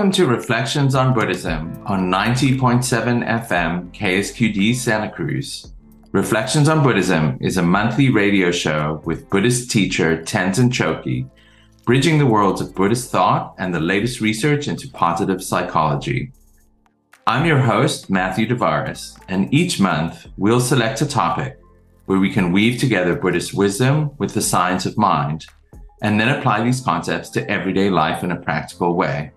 [0.00, 5.74] Welcome to Reflections on Buddhism on 90.7 FM KSQD Santa Cruz.
[6.12, 11.28] Reflections on Buddhism is a monthly radio show with Buddhist teacher Tenzin Chogkyi,
[11.84, 16.32] bridging the worlds of Buddhist thought and the latest research into positive psychology.
[17.26, 21.60] I'm your host, Matthew Devaris, and each month we'll select a topic
[22.06, 25.44] where we can weave together Buddhist wisdom with the science of mind,
[26.00, 29.32] and then apply these concepts to everyday life in a practical way.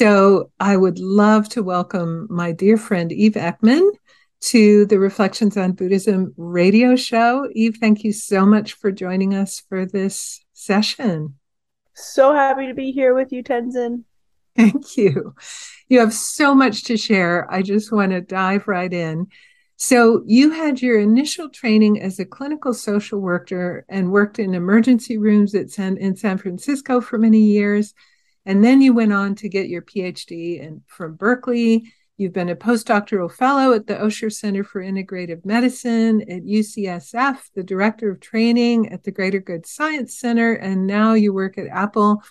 [0.00, 3.86] So I would love to welcome my dear friend Eve Ekman
[4.40, 7.46] to the Reflections on Buddhism radio show.
[7.52, 11.34] Eve, thank you so much for joining us for this session.
[11.94, 14.04] So happy to be here with you, Tenzin.
[14.56, 15.34] Thank you.
[15.90, 17.46] You have so much to share.
[17.52, 19.26] I just want to dive right in.
[19.76, 25.18] So, you had your initial training as a clinical social worker and worked in emergency
[25.18, 27.92] rooms at San, in San Francisco for many years.
[28.46, 31.92] And then you went on to get your PhD in, from Berkeley.
[32.16, 37.62] You've been a postdoctoral fellow at the Osher Center for Integrative Medicine at UCSF, the
[37.62, 42.22] director of training at the Greater Good Science Center, and now you work at Apple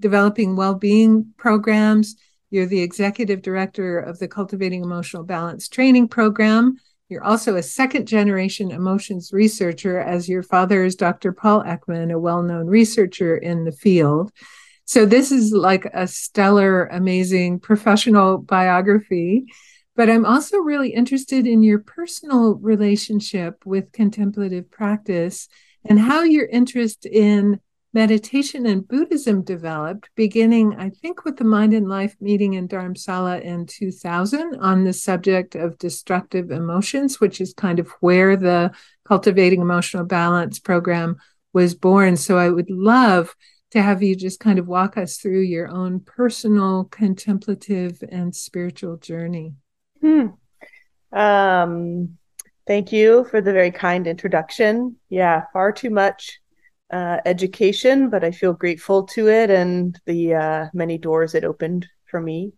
[0.00, 2.16] developing well-being programs.
[2.50, 6.76] You're the executive director of the Cultivating Emotional Balance training program.
[7.08, 11.32] You're also a second generation emotions researcher, as your father is Dr.
[11.32, 14.32] Paul Ekman, a well known researcher in the field.
[14.84, 19.46] So this is like a stellar, amazing professional biography.
[19.96, 25.48] But I'm also really interested in your personal relationship with contemplative practice
[25.84, 27.60] and how your interest in
[27.92, 33.40] meditation and Buddhism developed, beginning, I think, with the Mind and Life meeting in Dharamsala
[33.42, 38.72] in 2000 on the subject of destructive emotions, which is kind of where the
[39.06, 41.16] Cultivating Emotional Balance program
[41.52, 42.16] was born.
[42.16, 43.32] So I would love
[43.74, 48.96] to have you just kind of walk us through your own personal contemplative and spiritual
[48.96, 49.54] journey.
[50.00, 50.26] Hmm.
[51.12, 52.16] Um,
[52.68, 54.96] thank you for the very kind introduction.
[55.08, 56.38] Yeah, far too much
[56.92, 61.88] uh, education, but I feel grateful to it and the uh, many doors it opened
[62.06, 62.52] for me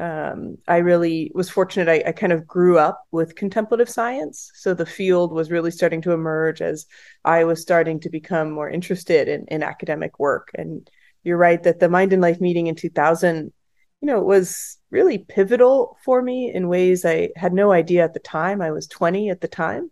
[0.00, 1.86] um, I really was fortunate.
[1.86, 4.50] I, I, kind of grew up with contemplative science.
[4.54, 6.86] So the field was really starting to emerge as
[7.22, 10.52] I was starting to become more interested in, in academic work.
[10.54, 10.88] And
[11.22, 13.52] you're right that the Mind and Life meeting in 2000,
[14.00, 18.20] you know, was really pivotal for me in ways I had no idea at the
[18.20, 18.62] time.
[18.62, 19.90] I was 20 at the time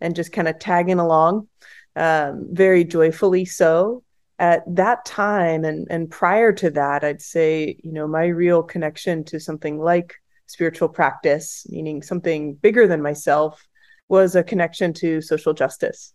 [0.00, 1.48] and just kind of tagging along,
[1.96, 4.04] um, very joyfully so
[4.40, 9.22] at that time and and prior to that i'd say you know my real connection
[9.22, 13.68] to something like spiritual practice meaning something bigger than myself
[14.08, 16.12] was a connection to social justice.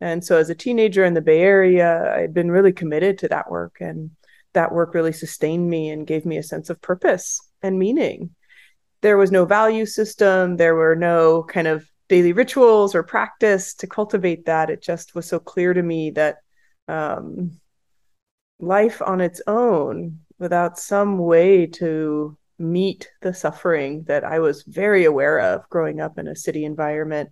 [0.00, 3.50] And so as a teenager in the bay area i'd been really committed to that
[3.50, 4.10] work and
[4.54, 8.30] that work really sustained me and gave me a sense of purpose and meaning.
[9.02, 13.86] There was no value system there were no kind of daily rituals or practice to
[13.86, 14.70] cultivate that.
[14.70, 16.36] It just was so clear to me that
[16.88, 17.60] um,
[18.58, 25.04] life on its own without some way to meet the suffering that I was very
[25.04, 27.30] aware of growing up in a city environment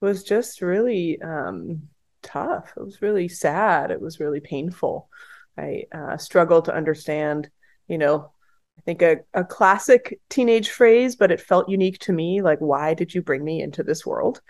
[0.00, 1.82] was just really um,
[2.22, 2.72] tough.
[2.76, 3.90] It was really sad.
[3.90, 5.08] It was really painful.
[5.56, 7.48] I uh, struggled to understand,
[7.86, 8.32] you know,
[8.76, 12.94] I think a, a classic teenage phrase, but it felt unique to me like, why
[12.94, 14.40] did you bring me into this world?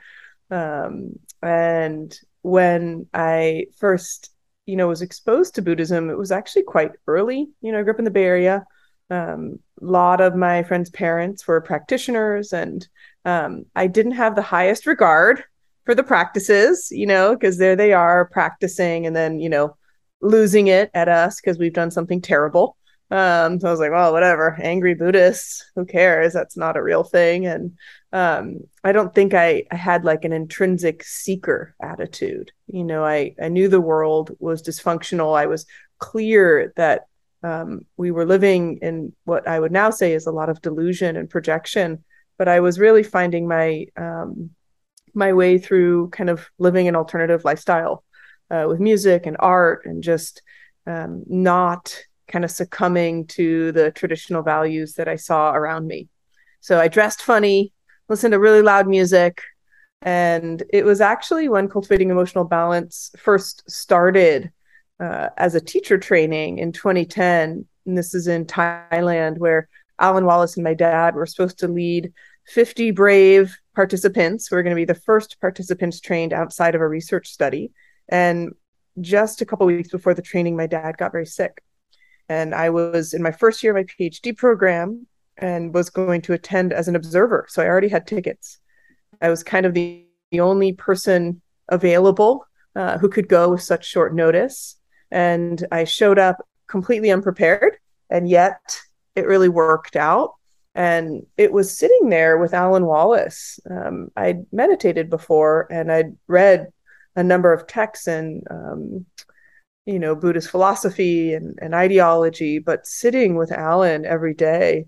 [0.51, 4.31] Um, and when I first
[4.67, 7.49] you know was exposed to buddhism it was actually quite early.
[7.61, 8.65] You know i grew up in the bay area.
[9.11, 12.87] Um, a lot of my friends parents were practitioners and
[13.25, 15.45] um, i didn't have the highest regard
[15.85, 19.77] for the practices you know because there they are practicing and then you know
[20.23, 22.77] losing it at us because we've done something terrible
[23.15, 26.33] um, so I was like, well, whatever, angry Buddhists, who cares?
[26.33, 27.47] That's not a real thing.
[27.47, 27.79] And
[28.13, 32.51] um, I don't think I, I had like an intrinsic seeker attitude.
[32.67, 35.39] You know, I, I knew the world was dysfunctional.
[35.39, 35.65] I was
[35.99, 37.07] clear that
[37.45, 41.17] um, we were living in what I would now say is a lot of delusion
[41.17, 42.03] and projection.
[42.37, 44.51] But I was really finding my um,
[45.15, 48.03] my way through kind of living an alternative lifestyle
[48.51, 50.43] uh, with music and art and just
[50.85, 51.97] um, not
[52.29, 56.09] kind of succumbing to the traditional values that I saw around me.
[56.61, 57.73] So I dressed funny,
[58.09, 59.43] listened to really loud music.
[60.03, 64.53] And it was actually when cultivating emotional balance first started
[65.01, 67.67] uh, as a teacher training in 2010.
[67.87, 69.69] And this is in Thailand, where
[69.99, 72.13] Alan Wallace and my dad were supposed to lead
[72.47, 76.89] 50 brave participants who are going to be the first participants trained outside of a
[76.89, 77.73] research study.
[78.09, 78.53] And
[79.01, 81.63] just a couple weeks before the training, my dad got very sick.
[82.29, 85.07] And I was in my first year of my PhD program
[85.37, 87.47] and was going to attend as an observer.
[87.49, 88.59] So I already had tickets.
[89.21, 93.87] I was kind of the, the only person available uh, who could go with such
[93.87, 94.77] short notice.
[95.11, 97.77] And I showed up completely unprepared.
[98.11, 98.81] And yet
[99.15, 100.35] it really worked out.
[100.75, 103.61] And it was sitting there with Alan Wallace.
[103.71, 106.69] Um, I'd meditated before and I'd read
[107.17, 109.07] a number of texts and um,
[109.87, 114.87] you know buddhist philosophy and, and ideology but sitting with alan every day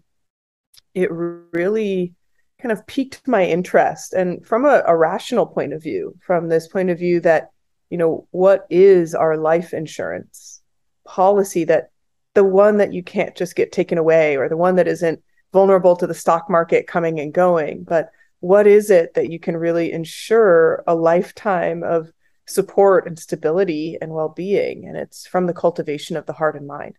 [0.94, 2.14] it really
[2.60, 4.12] kind of piqued my interest.
[4.14, 7.50] And from a, a rational point of view from this point of view that
[7.90, 10.62] you know what is our life insurance
[11.06, 11.90] policy that
[12.34, 15.22] the one that you can't just get taken away or the one that isn't
[15.52, 18.10] vulnerable to the stock market coming and going but
[18.40, 22.10] what is it that you can really ensure a lifetime of
[22.46, 26.96] support and stability and well-being and it's from the cultivation of the heart and mind.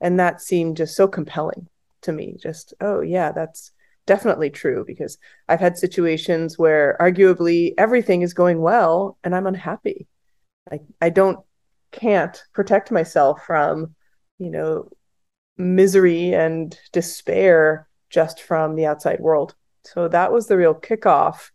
[0.00, 1.68] And that seemed just so compelling
[2.02, 3.72] to me just oh yeah that's
[4.06, 5.18] definitely true because
[5.48, 10.06] i've had situations where arguably everything is going well and i'm unhappy.
[10.70, 11.40] I i don't
[11.90, 13.94] can't protect myself from
[14.38, 14.88] you know
[15.56, 19.54] misery and despair just from the outside world.
[19.84, 21.50] So that was the real kickoff.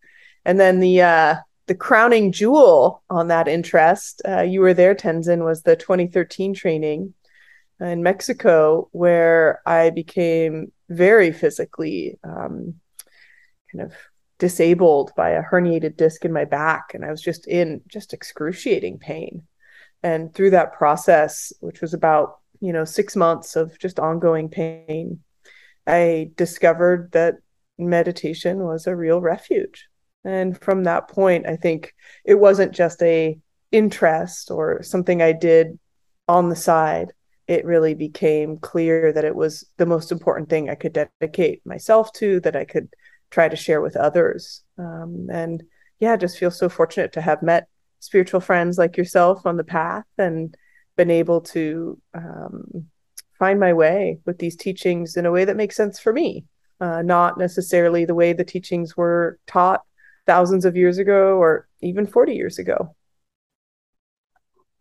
[0.45, 1.35] And then the uh
[1.67, 7.13] the crowning jewel on that interest, uh, you were there, Tenzin, was the 2013 training
[7.79, 12.75] in Mexico, where I became very physically um,
[13.71, 13.93] kind of
[14.39, 16.93] disabled by a herniated disc in my back.
[16.93, 19.43] And I was just in just excruciating pain.
[20.01, 25.21] And through that process, which was about, you know, six months of just ongoing pain,
[25.87, 27.35] I discovered that
[27.77, 29.87] meditation was a real refuge
[30.23, 31.93] and from that point i think
[32.25, 33.37] it wasn't just a
[33.71, 35.79] interest or something i did
[36.27, 37.11] on the side.
[37.47, 42.11] It really became clear that it was the most important thing i could dedicate myself
[42.13, 42.93] to that i could
[43.29, 44.63] try to share with others.
[44.77, 45.63] Um, and
[45.99, 47.67] yeah just feel so fortunate to have met
[47.99, 50.55] spiritual friends like yourself on the path and
[50.95, 52.85] been able to um,
[53.39, 56.45] find my way with these teachings in a way that makes sense for me
[56.81, 59.81] uh, not necessarily the way the teachings were taught
[60.25, 62.95] thousands of years ago or even 40 years ago.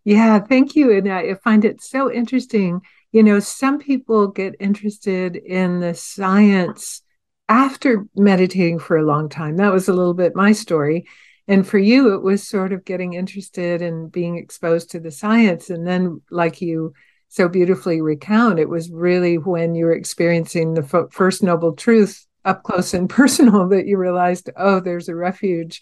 [0.05, 0.97] Yeah, thank you.
[0.97, 2.81] And I find it so interesting.
[3.13, 7.03] You know, some people get interested in the science
[7.49, 9.57] after meditating for a long time.
[9.57, 11.07] That was a little bit my story.
[11.49, 15.71] And for you, it was sort of getting interested in being exposed to the science.
[15.71, 16.95] And then, like you
[17.29, 22.27] so beautifully recount, it was really when you were experiencing the f- first noble truth
[22.45, 25.81] up close and personal that you realized, oh, there's a refuge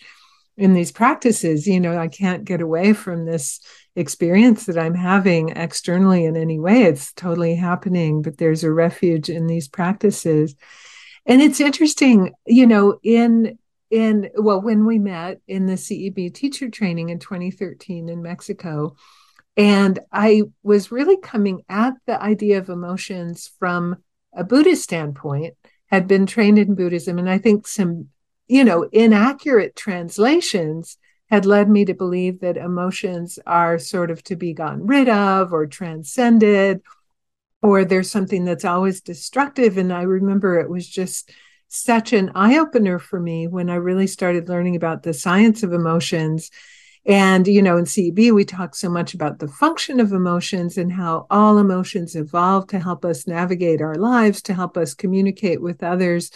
[0.57, 1.67] in these practices.
[1.67, 3.61] You know, I can't get away from this
[3.97, 6.83] experience that I'm having externally in any way.
[6.83, 10.55] It's totally happening, but there's a refuge in these practices.
[11.27, 13.59] And it's interesting, you know, in
[13.91, 18.95] in well, when we met in the CEB teacher training in 2013 in Mexico,
[19.57, 23.97] and I was really coming at the idea of emotions from
[24.33, 25.55] a Buddhist standpoint
[25.91, 27.19] had been trained in Buddhism.
[27.19, 28.09] And I think some,
[28.49, 30.97] you know, inaccurate translations
[31.29, 35.53] had led me to believe that emotions are sort of to be gotten rid of
[35.53, 36.81] or transcended,
[37.63, 39.79] or there's something that's always destructive.
[39.79, 41.31] And I remember it was just
[41.69, 45.73] such an eye opener for me when I really started learning about the science of
[45.73, 46.51] emotions
[47.11, 50.93] and, you know, in CEB, we talk so much about the function of emotions and
[50.93, 55.83] how all emotions evolve to help us navigate our lives, to help us communicate with
[55.83, 56.31] others.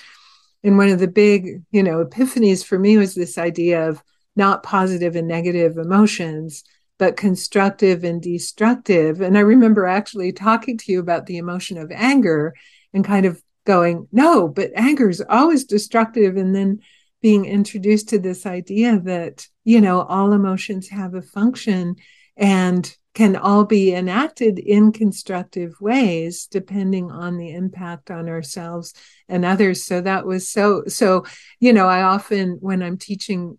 [0.65, 4.03] And one of the big, you know, epiphanies for me was this idea of
[4.35, 6.65] not positive and negative emotions,
[6.99, 9.21] but constructive and destructive.
[9.21, 12.53] And I remember actually talking to you about the emotion of anger
[12.93, 16.37] and kind of going, no, but anger is always destructive.
[16.37, 16.81] And then
[17.23, 21.97] being introduced to this idea that you know all emotions have a function
[22.37, 28.93] and can all be enacted in constructive ways depending on the impact on ourselves
[29.29, 29.85] and others.
[29.85, 31.25] So that was so so
[31.61, 33.59] you know i often when i'm teaching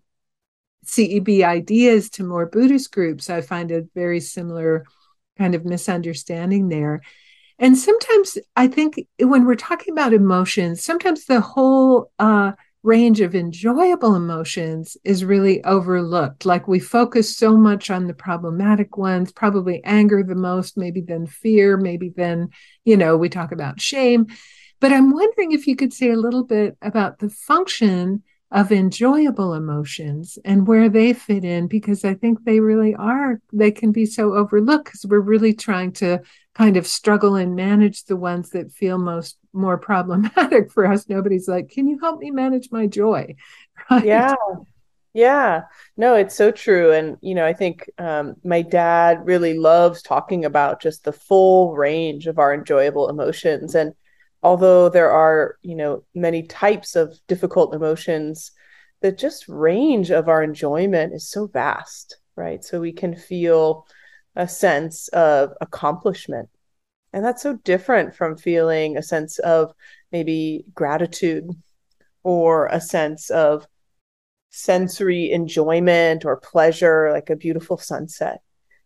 [0.84, 4.84] ceb ideas to more buddhist groups i find a very similar
[5.36, 7.00] kind of misunderstanding there.
[7.58, 12.52] And sometimes i think when we're talking about emotions sometimes the whole uh
[12.86, 16.46] range of enjoyable emotions is really overlooked.
[16.46, 21.26] Like we focus so much on the problematic ones, probably anger the most, maybe then
[21.26, 22.50] fear, maybe then,
[22.84, 24.28] you know, we talk about shame.
[24.78, 29.54] But I'm wondering if you could say a little bit about the function of enjoyable
[29.54, 34.06] emotions and where they fit in because I think they really are, they can be
[34.06, 36.20] so overlooked because we're really trying to
[36.54, 41.08] kind of struggle and manage the ones that feel most more problematic for us.
[41.08, 43.34] Nobody's like, can you help me manage my joy?
[43.90, 44.06] Right?
[44.06, 44.34] Yeah.
[45.12, 45.62] Yeah,
[45.96, 46.92] no, it's so true.
[46.92, 51.74] And, you know, I think um, my dad really loves talking about just the full
[51.74, 53.74] range of our enjoyable emotions.
[53.74, 53.94] And
[54.46, 58.52] although there are you know many types of difficult emotions
[59.02, 62.62] the just range of our enjoyment is so vast right?
[62.62, 63.86] So we can feel
[64.36, 66.48] a sense of accomplishment.
[67.12, 69.72] And that's so different from feeling a sense of
[70.12, 71.48] maybe gratitude
[72.22, 73.66] or a sense of
[74.50, 78.40] sensory enjoyment or pleasure like a beautiful sunset.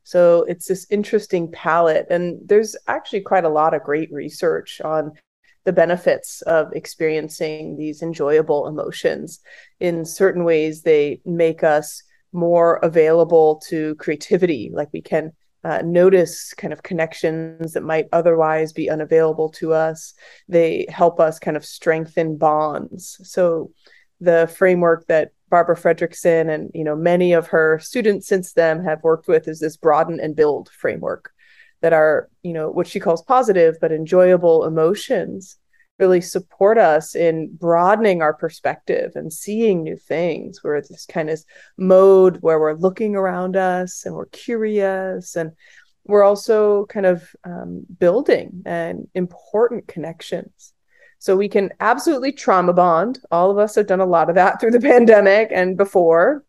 [0.04, 2.06] So it's this interesting palette.
[2.10, 5.12] And there's actually quite a lot of great research on
[5.64, 9.40] the benefits of experiencing these enjoyable emotions.
[9.78, 12.02] In certain ways, they make us
[12.32, 18.72] more available to creativity, like we can uh, notice kind of connections that might otherwise
[18.72, 20.14] be unavailable to us.
[20.48, 23.20] They help us kind of strengthen bonds.
[23.24, 23.72] So,
[24.20, 29.02] the framework that Barbara Fredrickson and you know many of her students since then have
[29.02, 31.32] worked with is this broaden and build framework
[31.80, 35.58] that are you know what she calls positive but enjoyable emotions
[36.00, 40.64] really support us in broadening our perspective and seeing new things.
[40.64, 41.44] We're this kind of
[41.76, 45.52] mode where we're looking around us and we're curious and
[46.06, 50.72] we're also kind of um, building and important connections.
[51.18, 53.20] So we can absolutely trauma bond.
[53.30, 56.44] All of us have done a lot of that through the pandemic and before.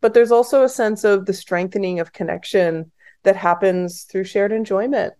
[0.00, 2.90] But there's also a sense of the strengthening of connection
[3.26, 5.14] that happens through shared enjoyment.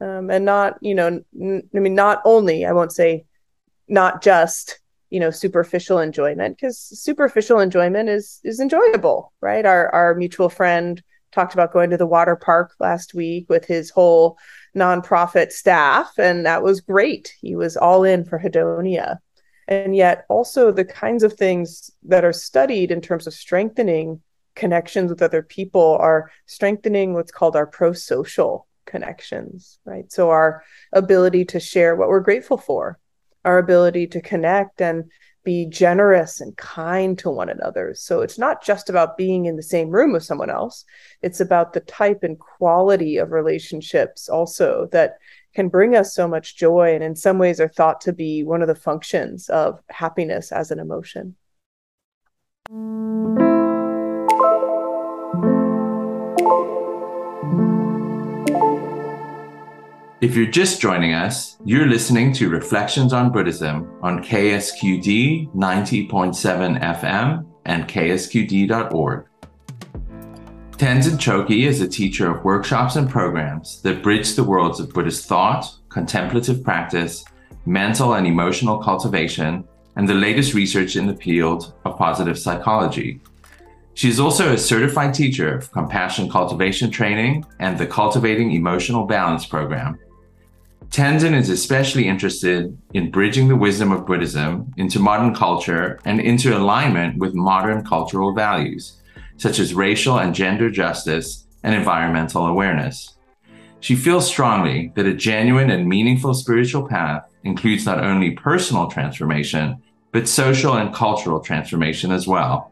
[0.00, 3.24] Um, and not you know n- i mean not only i won't say
[3.86, 4.80] not just
[5.10, 9.66] you know superficial enjoyment because superficial enjoyment is is enjoyable right?
[9.66, 13.90] Our our mutual friend talked about going to the water park last week with his
[13.90, 14.38] whole
[14.76, 17.34] nonprofit staff and that was great.
[17.40, 19.18] He was all in for hedonia.
[19.68, 24.20] And yet also the kinds of things that are studied in terms of strengthening
[24.54, 30.10] connections with other people are strengthening what's called our pro-social connections right?
[30.12, 32.98] So our ability to share what we're grateful for
[33.44, 35.10] our ability to connect and
[35.44, 37.94] be generous and kind to one another.
[37.94, 40.84] So it's not just about being in the same room with someone else.
[41.20, 45.16] It's about the type and quality of relationships also that
[45.54, 48.62] can bring us so much joy and in some ways are thought to be one
[48.62, 51.34] of the functions of happiness as an emotion
[60.22, 67.44] If you're just joining us, you're listening to Reflections on Buddhism on KSQD 90.7 FM
[67.64, 69.26] and ksqd.org.
[70.76, 75.26] Tenzin Chogkyi is a teacher of workshops and programs that bridge the worlds of Buddhist
[75.26, 77.24] thought, contemplative practice,
[77.66, 79.64] mental and emotional cultivation,
[79.96, 83.20] and the latest research in the field of positive psychology.
[83.94, 89.46] She is also a certified teacher of compassion cultivation training and the Cultivating Emotional Balance
[89.46, 89.98] program.
[90.92, 96.54] Tenzin is especially interested in bridging the wisdom of Buddhism into modern culture and into
[96.54, 99.00] alignment with modern cultural values,
[99.38, 103.16] such as racial and gender justice and environmental awareness.
[103.80, 109.82] She feels strongly that a genuine and meaningful spiritual path includes not only personal transformation,
[110.12, 112.70] but social and cultural transformation as well.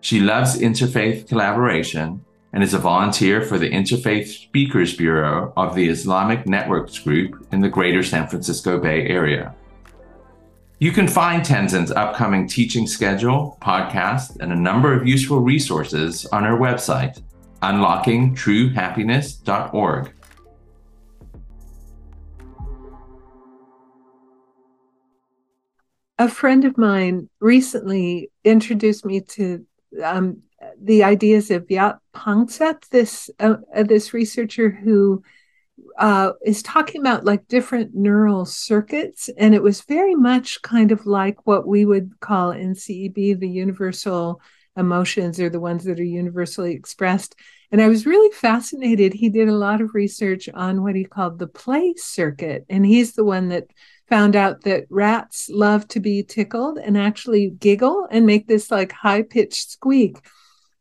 [0.00, 5.88] She loves interfaith collaboration and is a volunteer for the Interfaith Speakers Bureau of the
[5.88, 9.54] Islamic Networks Group in the greater San Francisco Bay Area.
[10.78, 16.44] You can find Tenzin's upcoming teaching schedule, podcast, and a number of useful resources on
[16.44, 17.22] our website,
[17.62, 20.12] unlockingtruehappiness.org.
[26.18, 29.64] A friend of mine recently introduced me to
[30.04, 30.42] um,
[30.80, 35.22] the ideas of Jaak Panksepp, this uh, uh, this researcher who
[35.98, 41.06] uh, is talking about like different neural circuits, and it was very much kind of
[41.06, 44.40] like what we would call in CEB the universal
[44.76, 47.34] emotions or the ones that are universally expressed.
[47.70, 49.12] And I was really fascinated.
[49.12, 53.12] He did a lot of research on what he called the play circuit, and he's
[53.12, 53.68] the one that
[54.08, 58.92] found out that rats love to be tickled and actually giggle and make this like
[58.92, 60.18] high pitched squeak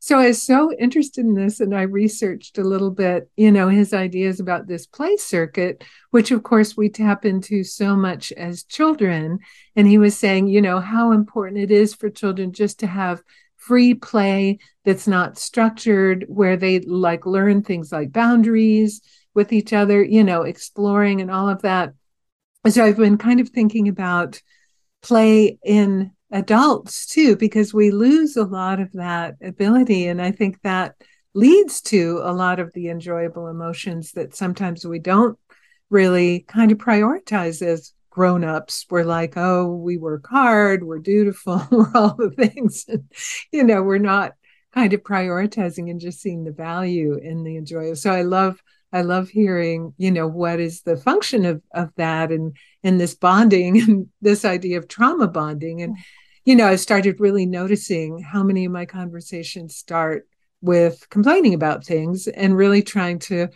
[0.04, 3.70] So I was so interested in this and I researched a little bit, you know,
[3.70, 8.64] his ideas about this play circuit, which of course we tap into so much as
[8.64, 9.38] children.
[9.76, 13.22] And he was saying, you know, how important it is for children just to have
[13.58, 19.02] free play that's not structured, where they like learn things like boundaries
[19.36, 21.94] with each other, you know, exploring and all of that.
[22.68, 24.42] So I've been kind of thinking about
[25.04, 30.08] play in adults too, because we lose a lot of that ability.
[30.08, 30.96] And I think that
[31.34, 35.38] leads to a lot of the enjoyable emotions that sometimes we don't
[35.90, 41.92] really kind of prioritize as grown-ups we're like oh we work hard we're dutiful we're
[41.96, 43.10] all the things and,
[43.52, 44.34] you know we're not
[44.74, 48.62] kind of prioritizing and just seeing the value in the enjoy so i love
[48.92, 53.16] i love hearing you know what is the function of of that and and this
[53.16, 56.02] bonding and this idea of trauma bonding and mm.
[56.46, 60.28] You know, I started really noticing how many of my conversations start
[60.62, 63.48] with complaining about things and really trying to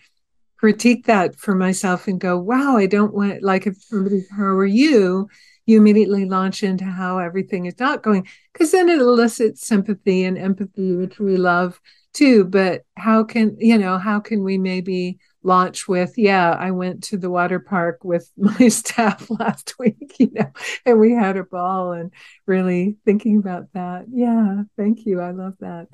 [0.57, 4.65] critique that for myself and go, wow, I don't want, like, if somebody, how are
[4.65, 5.29] you?
[5.65, 10.37] You immediately launch into how everything is not going, because then it elicits sympathy and
[10.37, 11.81] empathy, which we love
[12.13, 12.45] too.
[12.45, 17.17] But how can, you know, how can we maybe launch with yeah i went to
[17.17, 20.51] the water park with my staff last week you know
[20.85, 22.11] and we had a ball and
[22.47, 24.05] really thinking about that.
[24.11, 25.21] Yeah thank you.
[25.21, 25.87] I love that.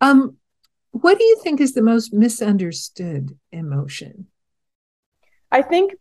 [0.00, 0.36] Um
[0.92, 4.26] what do you think is the most misunderstood emotion?
[5.52, 5.94] I think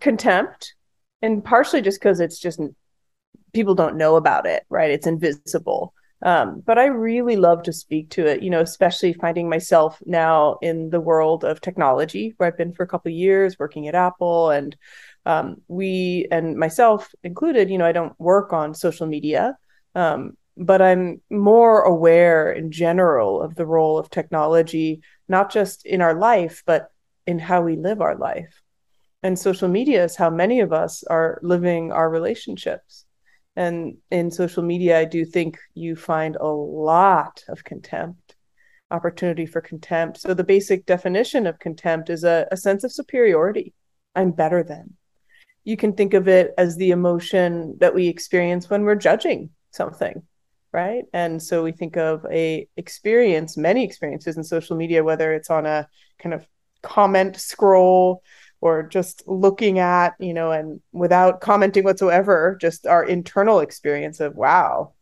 [0.00, 0.74] contempt
[1.22, 2.60] and partially just because it's just
[3.54, 4.90] people don't know about it right?
[4.90, 9.48] It's invisible um, but I really love to speak to it, you know, especially finding
[9.48, 13.58] myself now in the world of technology, where I've been for a couple of years
[13.58, 14.76] working at Apple, and
[15.26, 19.56] um, we and myself included, you know, I don't work on social media,
[19.94, 26.00] um, but I'm more aware in general of the role of technology, not just in
[26.00, 26.90] our life, but
[27.26, 28.62] in how we live our life.
[29.22, 33.05] And social media is how many of us are living our relationships.
[33.56, 38.36] And in social media, I do think you find a lot of contempt,
[38.90, 40.18] opportunity for contempt.
[40.18, 43.72] So the basic definition of contempt is a, a sense of superiority.
[44.14, 44.94] I'm better than.
[45.64, 50.22] You can think of it as the emotion that we experience when we're judging something,
[50.72, 51.04] right?
[51.12, 55.66] And so we think of a experience, many experiences in social media, whether it's on
[55.66, 55.88] a
[56.18, 56.46] kind of
[56.82, 58.22] comment scroll
[58.66, 64.34] or just looking at, you know, and without commenting whatsoever, just our internal experience of,
[64.34, 64.92] wow,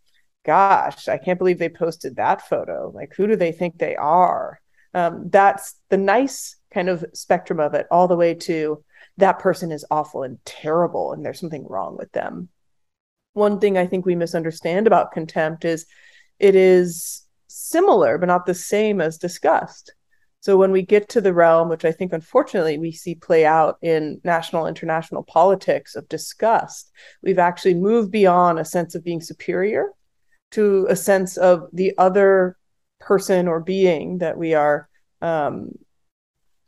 [0.45, 2.93] gosh, I can't believe they posted that photo.
[2.95, 4.61] Like, who do they think they are?
[4.93, 8.85] Um, that's the nice kind of spectrum of it, all the way to
[9.17, 12.49] that person is awful and terrible and there's something wrong with them.
[13.33, 15.87] One thing I think we misunderstand about contempt is
[16.39, 19.95] it is similar, but not the same as disgust.
[20.45, 23.79] So when we get to the realm, which I think unfortunately we see play out
[23.81, 29.87] in national international politics of disgust, we've actually moved beyond a sense of being superior
[30.51, 32.59] to a sense of the other
[33.01, 34.87] person or being that we are
[35.23, 35.71] um,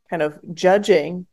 [0.08, 1.26] kind of judging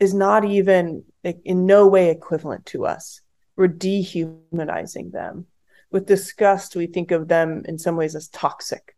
[0.00, 1.04] is not even
[1.44, 3.20] in no way equivalent to us.
[3.54, 5.44] We're dehumanizing them.
[5.90, 8.96] With disgust, we think of them in some ways as toxic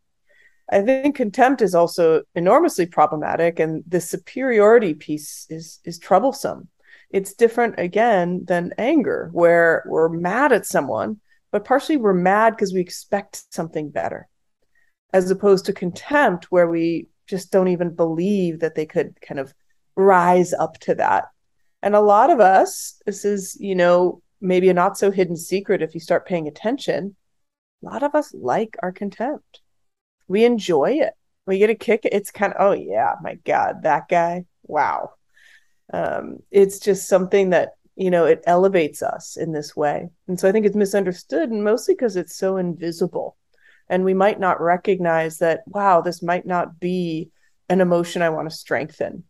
[0.70, 6.68] I think contempt is also enormously problematic, and the superiority piece is is troublesome.
[7.10, 11.20] It's different again than anger, where we're mad at someone,
[11.52, 14.26] but partially we're mad because we expect something better,
[15.12, 19.54] as opposed to contempt, where we just don't even believe that they could kind of
[19.96, 21.26] rise up to that.
[21.82, 25.82] And a lot of us, this is, you know, maybe a not so hidden secret
[25.82, 27.16] if you start paying attention.
[27.82, 29.60] A lot of us like our contempt
[30.28, 31.14] we enjoy it.
[31.46, 32.00] We get a kick.
[32.04, 34.46] It's kind of, oh yeah, my God, that guy.
[34.62, 35.12] Wow.
[35.92, 40.08] Um, it's just something that, you know, it elevates us in this way.
[40.26, 43.36] And so I think it's misunderstood and mostly because it's so invisible.
[43.88, 47.30] And we might not recognize that, wow, this might not be
[47.68, 49.24] an emotion I want to strengthen.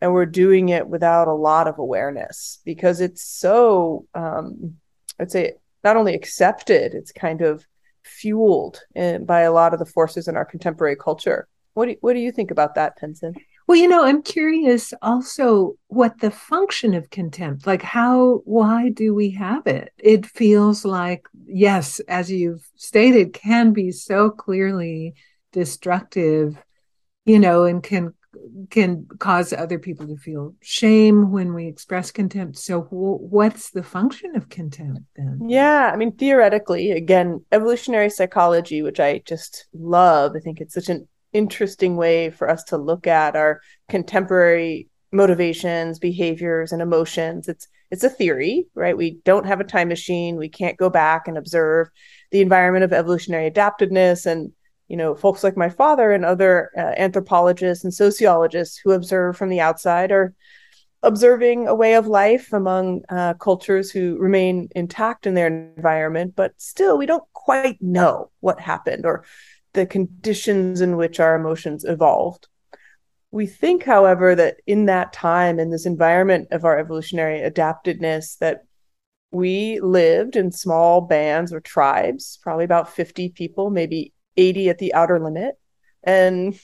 [0.00, 4.76] And we're doing it without a lot of awareness because it's so, um,
[5.20, 7.66] I'd say, not only accepted, it's kind of
[8.08, 11.48] fueled in, by a lot of the forces in our contemporary culture.
[11.74, 13.34] What do, what do you think about that, Tenzin?
[13.66, 19.14] Well, you know, I'm curious also what the function of contempt, like how, why do
[19.14, 19.92] we have it?
[19.98, 25.14] It feels like, yes, as you've stated, can be so clearly
[25.52, 26.56] destructive,
[27.26, 28.14] you know, and can
[28.70, 32.58] can cause other people to feel shame when we express contempt.
[32.58, 35.40] So, what's the function of contempt then?
[35.48, 40.88] Yeah, I mean, theoretically, again, evolutionary psychology, which I just love, I think it's such
[40.88, 47.48] an interesting way for us to look at our contemporary motivations, behaviors, and emotions.
[47.48, 48.96] It's it's a theory, right?
[48.96, 50.36] We don't have a time machine.
[50.36, 51.88] We can't go back and observe
[52.30, 54.52] the environment of evolutionary adaptiveness and
[54.88, 59.48] you know folks like my father and other uh, anthropologists and sociologists who observe from
[59.48, 60.34] the outside are
[61.02, 66.52] observing a way of life among uh, cultures who remain intact in their environment but
[66.56, 69.24] still we don't quite know what happened or
[69.72, 72.48] the conditions in which our emotions evolved.
[73.30, 78.64] We think however that in that time in this environment of our evolutionary adaptedness that
[79.30, 84.94] we lived in small bands or tribes probably about 50 people maybe 80 at the
[84.94, 85.58] outer limit.
[86.02, 86.58] And,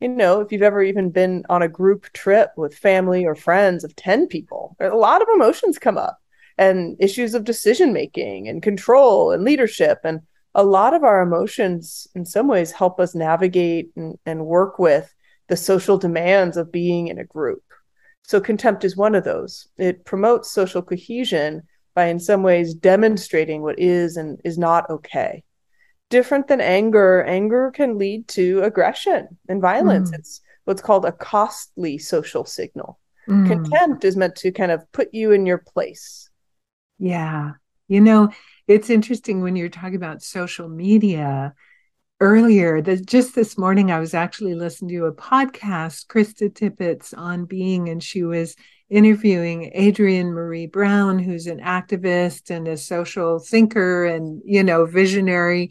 [0.00, 3.84] you know, if you've ever even been on a group trip with family or friends
[3.84, 6.18] of 10 people, a lot of emotions come up
[6.58, 10.00] and issues of decision making and control and leadership.
[10.02, 10.20] And
[10.54, 15.14] a lot of our emotions, in some ways, help us navigate and, and work with
[15.48, 17.62] the social demands of being in a group.
[18.22, 19.68] So, contempt is one of those.
[19.76, 21.62] It promotes social cohesion
[21.94, 25.42] by, in some ways, demonstrating what is and is not okay
[26.10, 27.22] different than anger.
[27.24, 30.10] Anger can lead to aggression and violence.
[30.10, 30.18] Mm.
[30.18, 32.98] It's what's called a costly social signal.
[33.28, 33.46] Mm.
[33.46, 36.28] Contempt is meant to kind of put you in your place.
[36.98, 37.52] Yeah.
[37.88, 38.30] You know,
[38.68, 41.54] it's interesting when you're talking about social media.
[42.22, 47.88] Earlier, just this morning, I was actually listening to a podcast, Krista Tippett's on Being,
[47.88, 48.56] and she was
[48.90, 55.70] interviewing Adrienne Maree Brown, who's an activist and a social thinker and, you know, visionary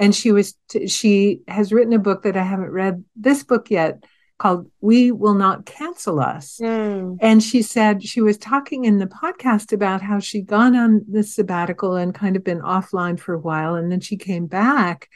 [0.00, 3.70] and she was t- she has written a book that I haven't read this book
[3.70, 4.02] yet
[4.38, 6.58] called We Will Not Cancel Us.
[6.60, 7.18] Mm.
[7.20, 11.34] And she said she was talking in the podcast about how she'd gone on this
[11.34, 13.74] sabbatical and kind of been offline for a while.
[13.74, 15.10] And then she came back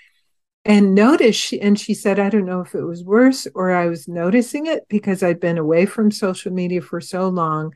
[0.66, 3.86] and noticed, she, and she said, I don't know if it was worse or I
[3.86, 7.72] was noticing it because I'd been away from social media for so long.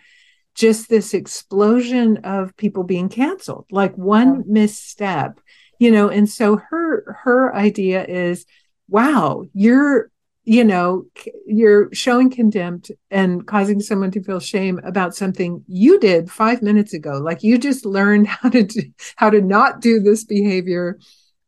[0.55, 4.42] Just this explosion of people being canceled, like one yeah.
[4.47, 5.40] misstep
[5.79, 8.45] you know and so her her idea is
[8.88, 10.11] wow you're
[10.45, 11.05] you know
[11.47, 16.95] you're showing contempt and causing someone to feel shame about something you did 5 minutes
[16.95, 18.83] ago like you just learned how to do,
[19.17, 20.99] how to not do this behavior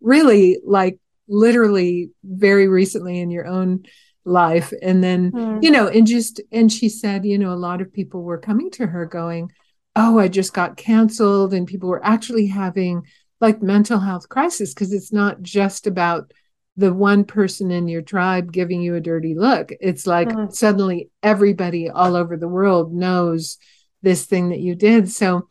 [0.00, 3.84] really like literally very recently in your own
[4.26, 5.62] life and then mm.
[5.62, 8.70] you know and just and she said you know a lot of people were coming
[8.70, 9.50] to her going
[9.96, 13.02] oh i just got canceled and people were actually having
[13.40, 16.32] like mental health crisis because it's not just about
[16.76, 19.72] the one person in your tribe giving you a dirty look.
[19.80, 20.52] It's like mm-hmm.
[20.52, 23.58] suddenly everybody all over the world knows
[24.02, 25.10] this thing that you did.
[25.10, 25.48] So,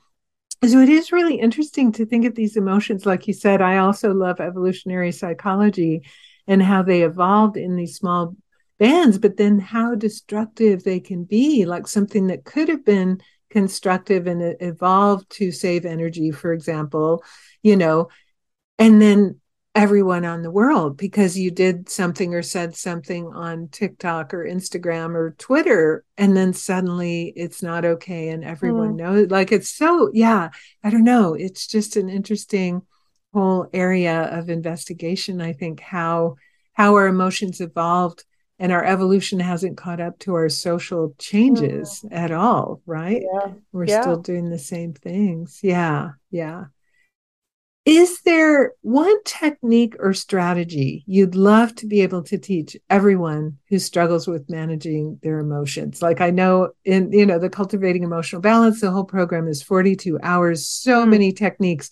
[0.63, 3.05] so it is really interesting to think of these emotions.
[3.05, 6.03] Like you said, I also love evolutionary psychology
[6.47, 8.35] and how they evolved in these small
[8.79, 14.25] bands, but then how destructive they can be, like something that could have been constructive
[14.25, 17.23] and it evolved to save energy, for example,
[17.61, 18.09] you know,
[18.77, 19.39] and then
[19.75, 25.15] everyone on the world because you did something or said something on TikTok or Instagram
[25.15, 28.97] or Twitter, and then suddenly it's not okay and everyone mm.
[28.97, 29.31] knows.
[29.31, 30.49] Like it's so, yeah,
[30.83, 31.33] I don't know.
[31.33, 32.81] It's just an interesting
[33.33, 35.39] whole area of investigation.
[35.41, 36.35] I think how
[36.73, 38.23] how our emotions evolved
[38.57, 42.09] and our evolution hasn't caught up to our social changes mm.
[42.11, 43.21] at all, right?
[43.21, 43.53] Yeah.
[43.71, 44.01] We're yeah.
[44.01, 45.59] still doing the same things.
[45.61, 46.65] Yeah, yeah.
[47.89, 53.79] Is there one technique or strategy you'd love to be able to teach everyone who
[53.79, 55.99] struggles with managing their emotions?
[55.99, 60.19] Like I know in you know the cultivating emotional balance, the whole program is 42
[60.21, 61.09] hours, so mm.
[61.09, 61.89] many techniques.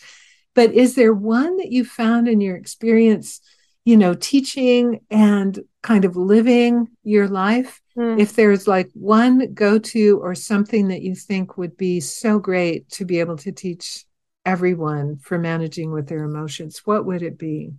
[0.54, 3.42] But is there one that you found in your experience,
[3.84, 7.82] you know, teaching and kind of living your life?
[7.98, 8.20] Mm.
[8.20, 13.06] If there's like one go-to or something that you think would be so great to
[13.06, 14.06] be able to teach
[14.48, 17.74] everyone for managing with their emotions, what would it be?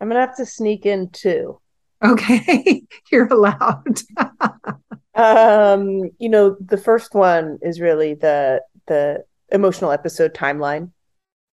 [0.00, 1.60] I'm gonna have to sneak in two.
[2.02, 4.00] Okay, you're allowed.
[5.14, 10.90] um, you know, the first one is really the the emotional episode timeline.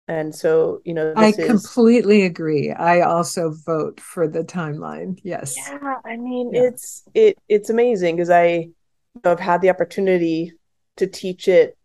[0.07, 1.45] And so, you know, I is...
[1.45, 2.71] completely agree.
[2.71, 5.19] I also vote for the timeline.
[5.21, 5.55] Yes.
[5.55, 6.63] Yeah, I mean, yeah.
[6.63, 8.69] it's it it's amazing because I
[9.23, 10.53] have had the opportunity
[10.97, 11.77] to teach it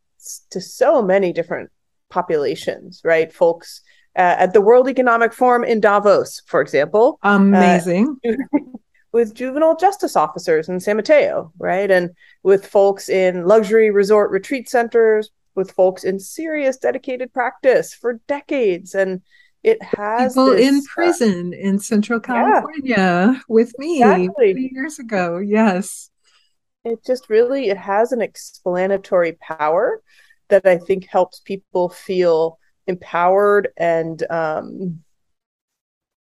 [0.51, 1.71] to so many different
[2.11, 3.33] populations, right?
[3.33, 3.81] Folks
[4.17, 7.19] uh, at the World Economic Forum in Davos, for example.
[7.23, 8.17] Uh, Amazing.
[8.27, 8.33] Uh,
[9.13, 11.91] with juvenile justice officers in San Mateo, right?
[11.91, 12.11] And
[12.43, 18.95] with folks in luxury resort retreat centers, with folks in serious dedicated practice for decades.
[18.95, 19.23] And
[19.63, 24.71] it has people this, in uh, prison uh, in Central California yeah, with me exactly.
[24.73, 25.39] years ago.
[25.39, 26.11] Yes.
[26.85, 30.03] It just really it has an explanatory power
[30.49, 35.01] that I think helps people feel empowered and um,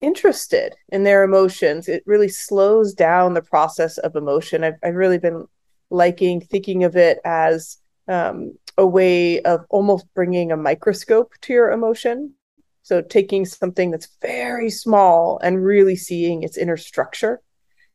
[0.00, 1.88] interested in their emotions.
[1.88, 4.64] It really slows down the process of emotion.
[4.64, 5.46] I've, I've really been
[5.90, 11.70] liking thinking of it as um, a way of almost bringing a microscope to your
[11.70, 12.34] emotion.
[12.82, 17.40] So taking something that's very small and really seeing its inner structure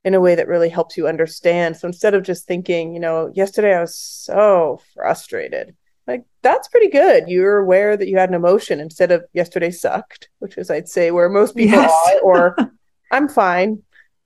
[0.05, 1.75] in a way that really helps you understand.
[1.75, 5.75] So instead of just thinking, you know, yesterday I was so frustrated,
[6.07, 7.25] like that's pretty good.
[7.27, 11.11] You're aware that you had an emotion instead of yesterday sucked, which is I'd say
[11.11, 11.91] where most people yes.
[12.07, 12.57] are, or
[13.11, 13.83] I'm fine,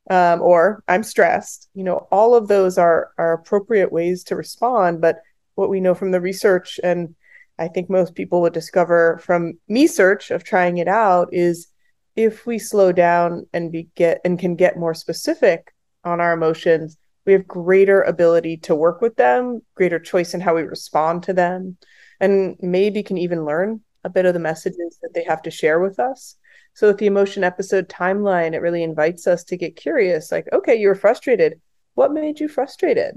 [0.09, 1.69] um, or I'm stressed.
[1.73, 5.01] You know, all of those are are appropriate ways to respond.
[5.01, 5.17] But
[5.55, 7.15] what we know from the research, and
[7.57, 11.67] I think most people would discover from me search of trying it out, is
[12.15, 16.97] if we slow down and be get and can get more specific on our emotions,
[17.25, 21.33] we have greater ability to work with them, greater choice in how we respond to
[21.33, 21.77] them,
[22.19, 25.79] and maybe can even learn a bit of the messages that they have to share
[25.79, 26.35] with us.
[26.73, 30.75] So, with the emotion episode timeline, it really invites us to get curious like, okay,
[30.75, 31.59] you were frustrated.
[31.93, 33.15] What made you frustrated?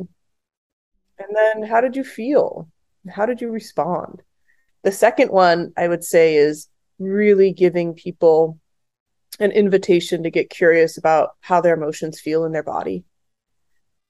[1.19, 2.69] And then, how did you feel?
[3.09, 4.23] How did you respond?
[4.83, 8.59] The second one I would say is really giving people
[9.41, 13.05] an invitation to get curious about how their emotions feel in their body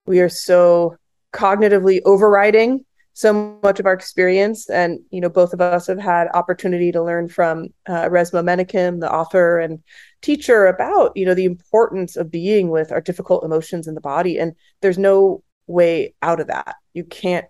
[0.05, 0.97] we are so
[1.33, 4.69] cognitively overriding so much of our experience.
[4.69, 9.11] And you know both of us have had opportunity to learn from uh, menakem the
[9.11, 9.81] author and
[10.21, 14.37] teacher about you know the importance of being with our difficult emotions in the body.
[14.37, 16.75] And there's no way out of that.
[16.93, 17.45] You can't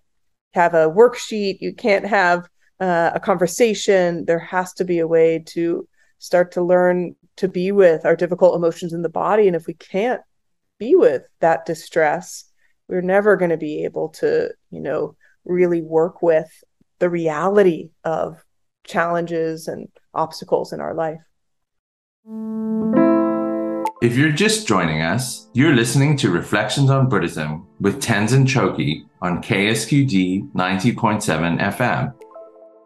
[0.53, 1.57] have a worksheet.
[1.61, 2.47] You can't have
[2.79, 4.25] uh, a conversation.
[4.25, 5.87] There has to be a way to
[6.19, 9.47] start to learn to be with our difficult emotions in the body.
[9.47, 10.21] And if we can't
[10.79, 12.45] be with that distress
[12.87, 16.63] we're never going to be able to you know really work with
[16.99, 18.43] the reality of
[18.83, 21.21] challenges and obstacles in our life
[24.01, 29.41] if you're just joining us, you're listening to Reflections on Buddhism with Tenzin Chogkyi on
[29.41, 32.13] KSQD 90.7 FM.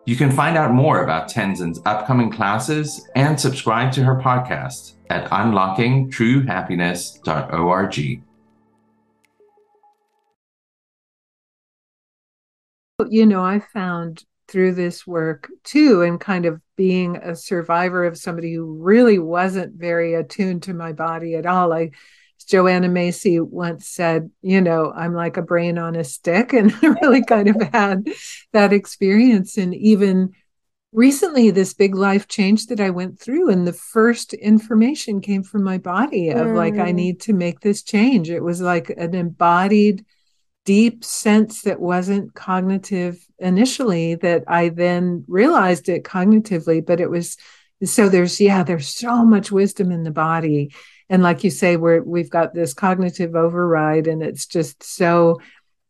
[0.06, 5.30] You can find out more about Tenzin's upcoming classes and subscribe to her podcast at
[5.30, 8.24] unlockingtruehappiness.org.
[13.08, 18.18] You know, I found through this work too, and kind of being a survivor of
[18.18, 21.72] somebody who really wasn't very attuned to my body at all.
[21.72, 21.92] I
[22.50, 26.88] Joanna Macy once said, you know, I'm like a brain on a stick, and I
[27.02, 28.10] really kind of had
[28.54, 29.56] that experience.
[29.56, 30.34] And even
[30.92, 35.64] recently, this big life change that I went through, and the first information came from
[35.64, 36.56] my body of mm.
[36.56, 36.96] like, I mm.
[36.96, 38.32] need to make this change.
[38.32, 40.04] It was like an embodied
[40.66, 47.38] deep sense that wasn't cognitive initially that I then realized it cognitively, but it was
[47.84, 50.72] so there's yeah, there's so much wisdom in the body.
[51.10, 55.40] And like you say, we're we've got this cognitive override and it's just so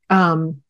[0.09, 0.61] um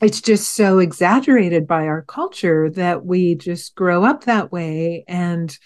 [0.00, 5.56] it's just so exaggerated by our culture that we just grow up that way and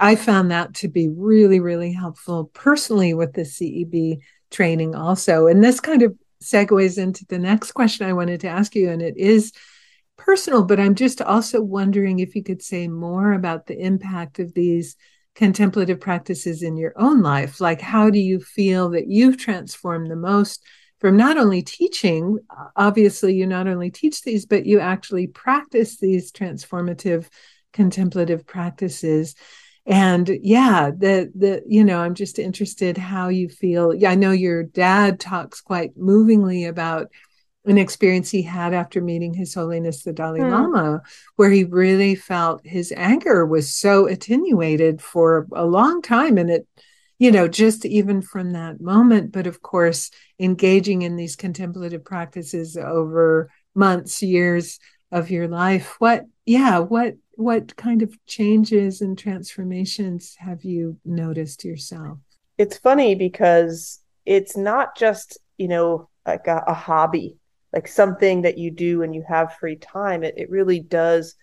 [0.00, 5.46] I found that to be really, really helpful personally with the CEB training also.
[5.46, 9.02] And this kind of segues into the next question I wanted to ask you, and
[9.02, 9.52] it is
[10.16, 14.54] personal, but I'm just also wondering if you could say more about the impact of
[14.54, 14.96] these
[15.38, 17.60] contemplative practices in your own life.
[17.60, 20.64] Like, how do you feel that you've transformed the most
[20.98, 22.40] from not only teaching?
[22.74, 27.28] Obviously, you not only teach these, but you actually practice these transformative
[27.72, 29.36] contemplative practices
[29.86, 34.32] and yeah the the you know i'm just interested how you feel yeah i know
[34.32, 37.08] your dad talks quite movingly about
[37.64, 40.50] an experience he had after meeting his holiness the dalai mm.
[40.50, 41.02] lama
[41.36, 46.66] where he really felt his anger was so attenuated for a long time and it
[47.18, 52.76] you know just even from that moment but of course engaging in these contemplative practices
[52.76, 54.78] over months years
[55.10, 61.64] of your life what yeah what what kind of changes and transformations have you noticed
[61.64, 62.18] yourself?
[62.58, 67.36] It's funny because it's not just, you know, like a, a hobby,
[67.72, 70.24] like something that you do when you have free time.
[70.24, 71.34] It, it really does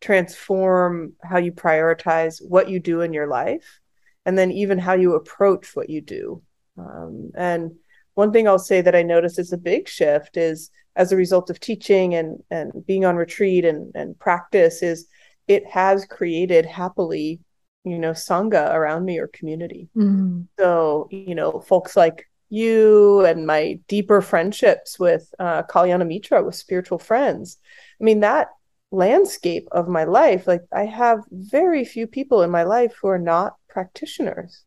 [0.00, 3.80] transform how you prioritize what you do in your life
[4.26, 6.42] and then even how you approach what you do.
[6.78, 7.72] Um, and
[8.14, 11.50] one thing I'll say that I noticed is a big shift is as a result
[11.50, 15.06] of teaching and and being on retreat and and practice is
[15.48, 17.40] it has created happily
[17.84, 20.46] you know sangha around me or community mm.
[20.58, 26.54] so you know folks like you and my deeper friendships with uh, Kalyana Mitra with
[26.54, 27.56] spiritual friends.
[27.98, 28.48] I mean that
[28.90, 33.18] landscape of my life like i have very few people in my life who are
[33.18, 34.64] not practitioners.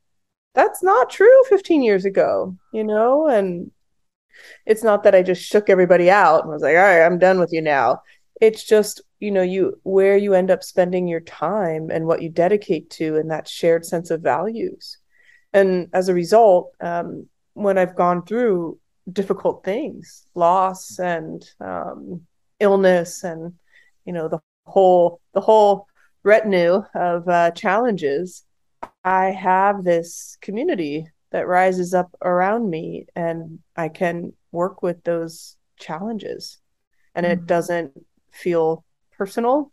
[0.56, 3.28] That's not true 15 years ago you know?
[3.28, 3.70] And
[4.66, 7.40] it's not that i just shook everybody out and was like all right i'm done
[7.40, 8.02] with you now.
[8.42, 12.30] It's just you know you where you end up spending your time and what you
[12.30, 14.98] dedicate to and that shared sense of values.
[15.54, 18.80] And as a result um, when i've gone through
[19.12, 22.22] difficult things loss and um,
[22.60, 23.54] illness and
[24.06, 25.88] you know the whole the whole
[26.24, 28.44] retinue of uh, challenges
[29.04, 35.58] i have this community that rises up around me and i can work with those
[35.78, 36.60] challenges
[37.14, 37.34] and mm-hmm.
[37.34, 37.92] it doesn't
[38.32, 38.86] feel
[39.18, 39.72] personal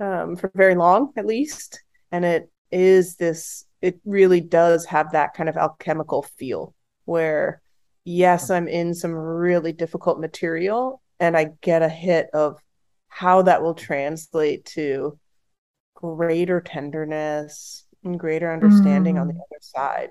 [0.00, 1.82] um, for very long, at least.
[2.10, 6.74] And it is this, it really does have that kind of alchemical feel
[7.10, 7.60] where,
[8.04, 12.60] yes, I'm in some really difficult material and I get a hit of
[13.08, 15.18] how that will translate to
[15.94, 19.20] greater tenderness and greater understanding mm.
[19.22, 19.38] on the mm.
[19.38, 20.10] other side.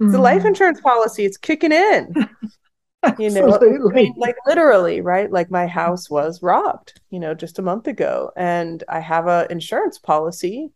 [0.00, 0.12] Mm.
[0.12, 2.14] The life insurance policy, it's kicking in.
[3.18, 7.58] you know I mean, like literally right like my house was robbed you know just
[7.58, 10.70] a month ago and i have a insurance policy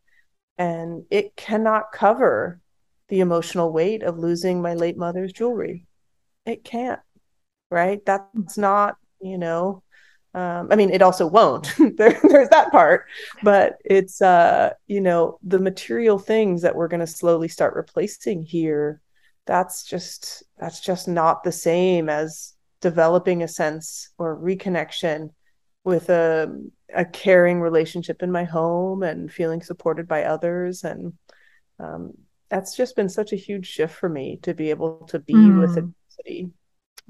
[0.58, 2.60] and it cannot cover
[3.08, 5.86] the emotional weight of losing my late mother's jewelry.
[6.44, 7.00] It can't
[7.70, 8.04] right?
[8.04, 9.82] That's not you know
[10.34, 11.74] um, i mean it also won't.
[11.96, 13.06] There, there's that part.
[13.42, 18.42] But it's uh you know the material things that we're going to slowly start replacing
[18.42, 19.00] here
[19.46, 25.30] that's just that's just not the same as developing a sense or reconnection
[25.84, 26.52] with a
[26.94, 31.12] a caring relationship in my home and feeling supported by others and
[31.78, 32.12] um,
[32.48, 35.60] that's just been such a huge shift for me to be able to be mm.
[35.60, 36.50] with adversity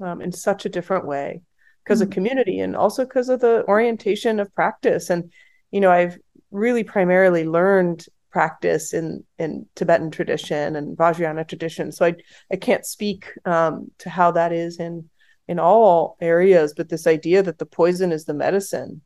[0.01, 1.41] um, in such a different way
[1.83, 2.03] because mm.
[2.03, 5.31] of community and also because of the orientation of practice and
[5.71, 6.17] you know i've
[6.51, 11.91] really primarily learned practice in in Tibetan tradition and Vajrayana tradition.
[11.91, 12.15] So I
[12.51, 15.09] I can't speak um, to how that is in
[15.47, 19.01] in all areas, but this idea that the poison is the medicine,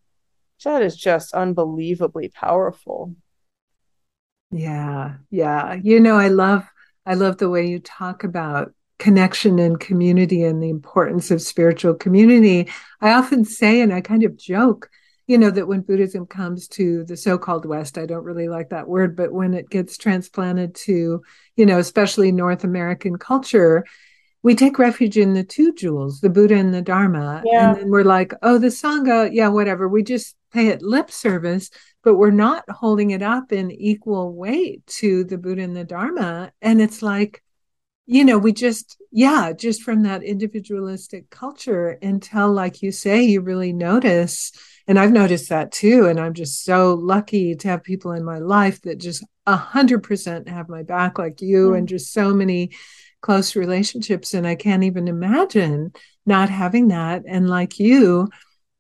[0.63, 3.15] that is just unbelievably powerful.
[4.51, 5.73] Yeah, yeah.
[5.75, 6.65] You know, I love
[7.05, 11.95] I love the way you talk about connection and community and the importance of spiritual
[11.95, 12.69] community.
[13.01, 14.89] I often say, and I kind of joke
[15.27, 18.87] you know that when buddhism comes to the so-called west i don't really like that
[18.87, 21.21] word but when it gets transplanted to
[21.55, 23.85] you know especially north american culture
[24.43, 27.69] we take refuge in the two jewels the buddha and the dharma yeah.
[27.69, 31.69] and then we're like oh the sangha yeah whatever we just pay it lip service
[32.03, 36.51] but we're not holding it up in equal weight to the buddha and the dharma
[36.61, 37.43] and it's like
[38.05, 43.41] you know we just yeah just from that individualistic culture until like you say you
[43.41, 44.51] really notice
[44.87, 46.07] and I've noticed that too.
[46.07, 50.03] And I'm just so lucky to have people in my life that just a hundred
[50.03, 51.77] percent have my back like you mm.
[51.77, 52.71] and just so many
[53.21, 54.33] close relationships.
[54.33, 55.93] And I can't even imagine
[56.25, 57.23] not having that.
[57.27, 58.29] And like you,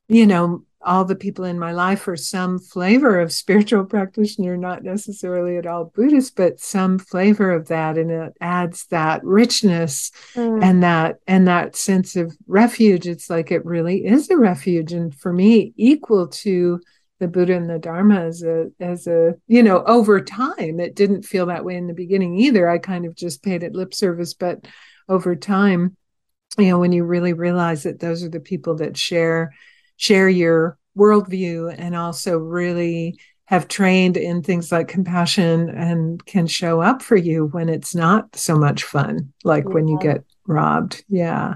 [0.07, 4.83] you know, all the people in my life are some flavor of spiritual practitioner, not
[4.83, 7.97] necessarily at all Buddhist, but some flavor of that.
[7.97, 10.63] And it adds that richness mm.
[10.63, 13.07] and that and that sense of refuge.
[13.07, 14.91] It's like it really is a refuge.
[14.93, 16.79] And for me, equal to
[17.21, 20.79] the Buddha and the Dharma as a as a, you know, over time.
[20.79, 22.67] It didn't feel that way in the beginning either.
[22.67, 24.65] I kind of just paid it lip service, but
[25.07, 25.95] over time,
[26.57, 29.53] you know, when you really realize that those are the people that share
[29.97, 36.81] share your worldview and also really have trained in things like compassion and can show
[36.81, 39.73] up for you when it's not so much fun, like yeah.
[39.73, 41.03] when you get robbed.
[41.07, 41.55] Yeah.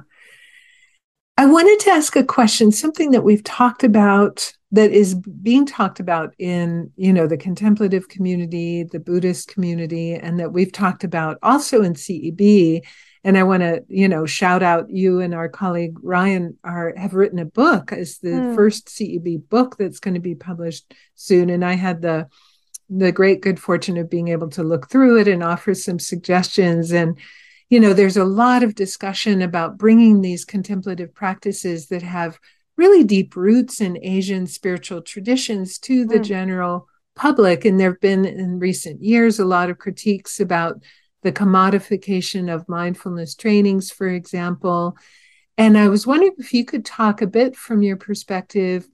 [1.45, 5.99] I wanted to ask a question, something that we've talked about that is being talked
[5.99, 11.37] about in, you know, the contemplative community, the Buddhist community, and that we've talked about
[11.43, 12.81] also in CEB
[13.23, 17.13] and I want to, you know, shout out you and our colleague Ryan are have
[17.13, 18.55] written a book as the mm.
[18.55, 21.51] first CEB book that's going to be published soon.
[21.51, 22.27] And I had the
[22.89, 26.91] the great good fortune of being able to look through it and offer some suggestions.
[26.91, 27.19] And
[27.69, 32.39] you know, there's a lot of discussion about bringing these contemplative practices that have
[32.77, 36.23] really deep roots in Asian spiritual traditions to the mm.
[36.23, 37.65] general public.
[37.65, 40.83] And there have been in recent years a lot of critiques about
[41.23, 44.95] the commodification of mindfulness trainings, for example.
[45.57, 48.87] And I was wondering if you could talk a bit from your perspective.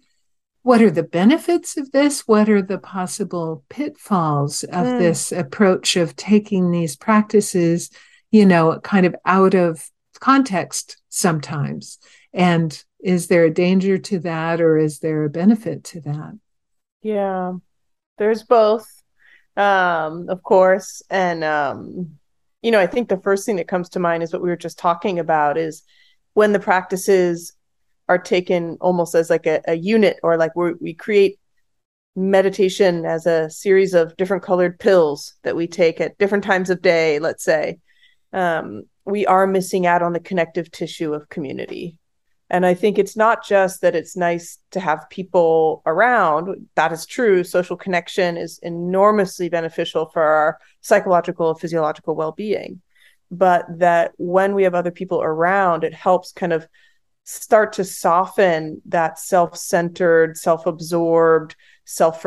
[0.61, 2.27] What are the benefits of this?
[2.27, 4.99] What are the possible pitfalls of mm.
[4.99, 7.89] this approach of taking these practices,
[8.31, 11.99] you know, kind of out of context sometimes?
[12.33, 16.39] And is there a danger to that or is there a benefit to that?
[17.01, 17.53] Yeah,
[18.17, 18.87] there's both,
[19.57, 21.01] um, of course.
[21.09, 22.17] And, um,
[22.61, 24.55] you know, I think the first thing that comes to mind is what we were
[24.55, 25.83] just talking about is
[26.33, 27.53] when the practices
[28.07, 31.39] are taken almost as like a, a unit or like we we create
[32.15, 36.81] meditation as a series of different colored pills that we take at different times of
[36.81, 37.79] day, let's say,
[38.33, 41.97] um, we are missing out on the connective tissue of community.
[42.49, 46.67] And I think it's not just that it's nice to have people around.
[46.75, 47.45] That is true.
[47.45, 52.81] Social connection is enormously beneficial for our psychological, physiological well being.
[53.31, 56.67] But that when we have other people around, it helps kind of
[57.23, 61.55] start to soften that self centered, self absorbed,
[61.85, 62.25] self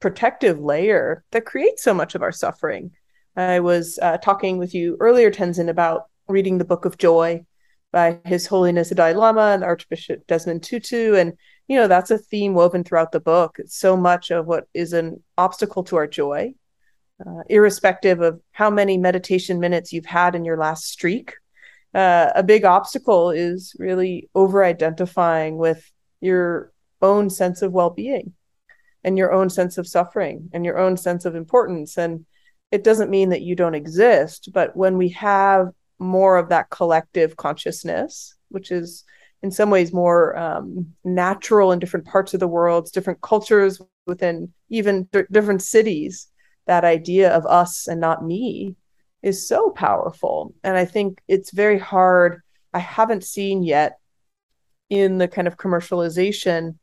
[0.00, 2.92] protective layer that creates so much of our suffering.
[3.38, 7.44] I was uh, talking with you earlier, Tenzin, about reading the Book of Joy
[7.92, 11.14] by His Holiness the Dalai Lama and Archbishop Desmond Tutu.
[11.14, 11.34] And,
[11.68, 13.56] you know, that's a theme woven throughout the book.
[13.60, 16.54] It's so much of what is an obstacle to our joy,
[17.24, 21.34] uh, irrespective of how many meditation minutes you've had in your last streak.
[21.94, 25.88] Uh, a big obstacle is really over identifying with
[26.20, 28.32] your own sense of well being
[29.04, 31.96] and your own sense of suffering and your own sense of importance.
[31.96, 32.26] And
[32.70, 37.36] it doesn't mean that you don't exist, but when we have more of that collective
[37.36, 39.04] consciousness, which is
[39.42, 44.52] in some ways more um, natural in different parts of the world, different cultures within
[44.68, 46.28] even th- different cities.
[46.66, 48.76] That idea of us and not me
[49.22, 50.54] is so powerful.
[50.62, 52.42] And I think it's very hard.
[52.74, 53.98] I haven't seen yet
[54.90, 56.76] in the kind of commercialization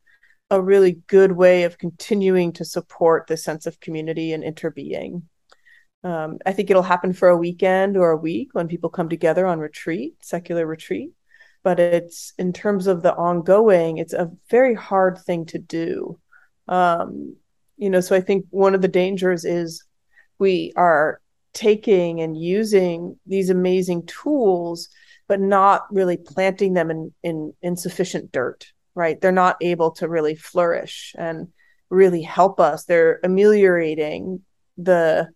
[0.49, 5.23] a really good way of continuing to support the sense of community and interbeing.
[6.05, 9.47] Um, I think it'll happen for a weekend or a week when people come together
[9.47, 11.09] on retreat, secular retreat.
[11.63, 16.19] But it's in terms of the ongoing, it's a very hard thing to do.
[16.67, 17.37] Um,
[17.77, 19.83] you know, so I think one of the dangers is
[20.37, 21.21] we are
[21.53, 24.89] taking and using these amazing tools,
[25.27, 29.19] but not really planting them in, in insufficient dirt, right?
[29.19, 31.47] They're not able to really flourish and
[31.89, 32.83] really help us.
[32.83, 34.41] They're ameliorating
[34.77, 35.29] the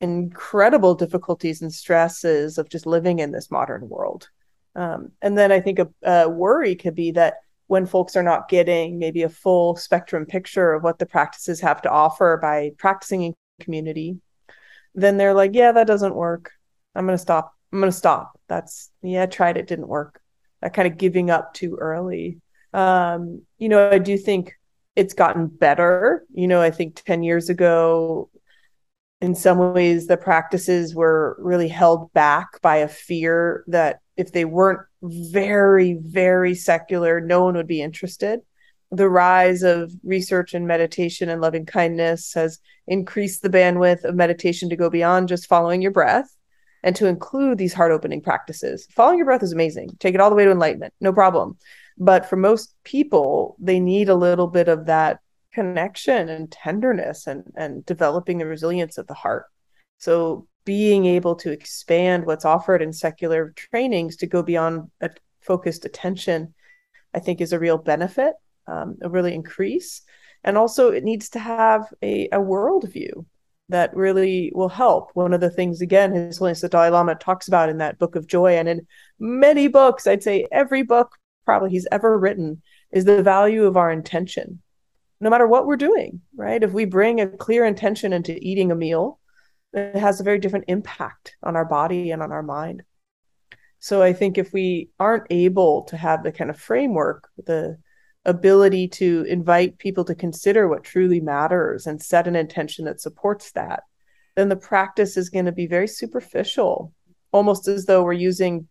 [0.00, 4.28] incredible difficulties and stresses of just living in this modern world.
[4.74, 7.36] Um, and then I think a, a, worry could be that
[7.66, 11.80] when folks are not getting maybe a full spectrum picture of what the practices have
[11.82, 14.18] to offer by practicing in community,
[14.94, 16.52] then they're like, yeah, that doesn't work.
[16.94, 17.54] I'm going to stop.
[17.72, 18.38] I'm going to stop.
[18.48, 20.20] That's, yeah, I tried it, didn't work.
[20.60, 22.40] That kind of giving up too early.
[22.72, 24.54] Um, you know, I do think
[24.94, 26.24] it's gotten better.
[26.32, 28.30] You know, I think 10 years ago,
[29.20, 34.44] in some ways the practices were really held back by a fear that if they
[34.44, 38.40] weren't very very secular no one would be interested.
[38.92, 44.68] The rise of research and meditation and loving kindness has increased the bandwidth of meditation
[44.70, 46.36] to go beyond just following your breath
[46.84, 48.86] and to include these heart opening practices.
[48.92, 49.90] Following your breath is amazing.
[49.98, 50.94] Take it all the way to enlightenment.
[51.00, 51.58] No problem.
[51.98, 55.20] But for most people they need a little bit of that
[55.56, 59.46] connection and tenderness and and developing the resilience of the heart.
[59.98, 65.84] So being able to expand what's offered in secular trainings to go beyond a focused
[65.84, 66.52] attention
[67.14, 68.34] i think is a real benefit
[68.66, 70.02] um, a really increase.
[70.44, 73.24] And also it needs to have a, a worldview
[73.68, 75.10] that really will help.
[75.14, 78.14] One of the things, again, His Holiness the Dalai Lama talks about in that book
[78.14, 78.86] of joy and in
[79.18, 83.90] many books, I'd say every book probably he's ever written, is the value of our
[83.90, 84.60] intention
[85.20, 86.62] no matter what we're doing, right?
[86.62, 89.18] If we bring a clear intention into eating a meal,
[89.72, 92.82] it has a very different impact on our body and on our mind.
[93.78, 97.78] So I think if we aren't able to have the kind of framework, the
[98.24, 103.52] ability to invite people to consider what truly matters and set an intention that supports
[103.52, 103.84] that,
[104.34, 106.92] then the practice is going to be very superficial,
[107.32, 108.66] almost as though we're using,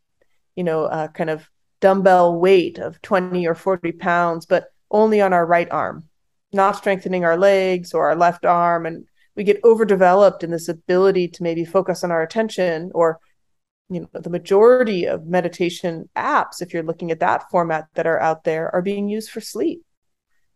[0.56, 5.34] you know, a kind of dumbbell weight of 20 or 40 pounds, but only on
[5.34, 6.08] our right arm
[6.54, 11.28] not strengthening our legs or our left arm and we get overdeveloped in this ability
[11.28, 13.20] to maybe focus on our attention or
[13.90, 18.20] you know the majority of meditation apps if you're looking at that format that are
[18.20, 19.84] out there are being used for sleep.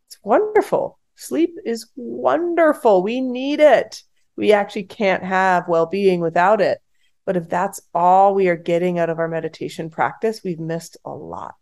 [0.08, 0.98] It's wonderful.
[1.16, 3.04] Sleep is wonderful.
[3.04, 4.02] We need it.
[4.36, 6.80] We actually can't have well-being without it.
[7.26, 11.12] But if that's all we are getting out of our meditation practice, we've missed a
[11.12, 11.54] lot.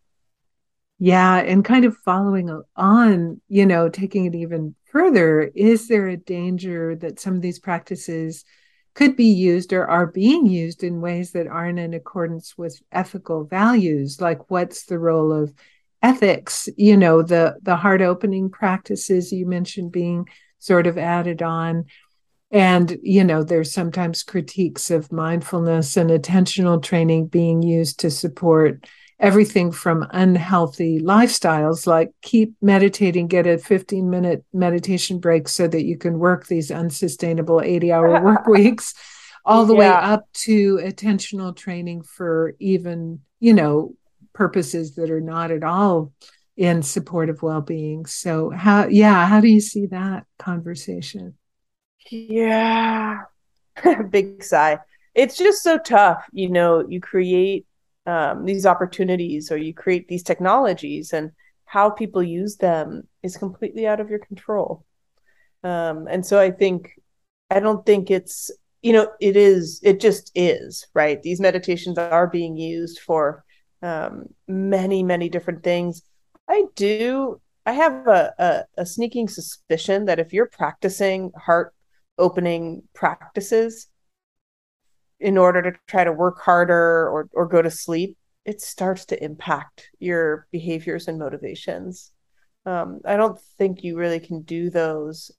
[1.00, 1.38] Yeah.
[1.38, 6.96] And kind of following on, you know, taking it even further, is there a danger
[6.96, 8.44] that some of these practices
[8.96, 13.44] could be used or are being used in ways that aren't in accordance with ethical
[13.44, 14.20] values?
[14.20, 15.54] Like, what's the role of
[16.02, 16.68] ethics?
[16.78, 20.28] You know, the the heart opening practices you mentioned being
[20.58, 21.86] sort of added on
[22.50, 28.88] and you know there's sometimes critiques of mindfulness and attentional training being used to support
[29.20, 35.86] everything from unhealthy lifestyles like keep meditating get a 15 minute meditation break so that
[35.86, 38.94] you can work these unsustainable 80 hour work weeks
[39.44, 39.80] all the yeah.
[39.80, 43.96] way up to attentional training for even you know
[44.34, 46.14] purposes that are not at all
[46.56, 51.34] in support of well-being so how yeah how do you see that conversation
[52.12, 53.22] yeah.
[54.10, 54.80] Big sigh.
[55.14, 56.26] It's just so tough.
[56.32, 57.66] You know, you create
[58.08, 61.32] um, these opportunities or you create these technologies, and
[61.66, 64.86] how people use them is completely out of your control.
[65.64, 66.92] Um, and so I think,
[67.52, 68.50] I don't think it's,
[68.82, 71.22] you know, it is, it just is, right?
[71.22, 73.44] These meditations are being used for
[73.84, 76.02] um, many, many different things.
[76.48, 81.74] I do I have a, a, a, sneaking suspicion that if you're practicing heart
[82.18, 83.88] opening practices
[85.20, 89.22] in order to try to work harder or or go to sleep it starts to
[89.22, 92.12] impact your behaviors and motivations.
[92.66, 95.32] Um, i don't think you really can do those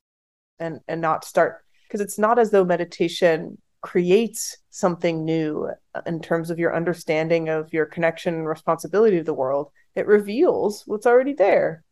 [0.58, 5.70] and and not start because it's not as though meditation creates something new
[6.06, 9.70] in terms of your understanding of your connection and responsibility to the world.
[9.94, 11.84] It reveals what's already there.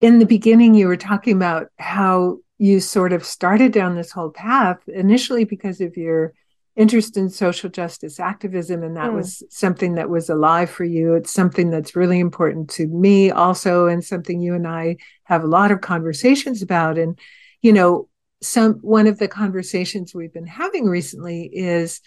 [0.00, 4.30] In the beginning you were talking about how you sort of started down this whole
[4.30, 6.34] path initially because of your
[6.76, 9.14] interest in social justice activism and that mm.
[9.14, 13.86] was something that was alive for you it's something that's really important to me also
[13.86, 17.18] and something you and I have a lot of conversations about and
[17.60, 18.08] you know
[18.42, 22.00] some one of the conversations we've been having recently is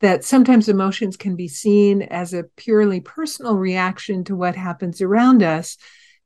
[0.00, 5.42] that sometimes emotions can be seen as a purely personal reaction to what happens around
[5.42, 5.76] us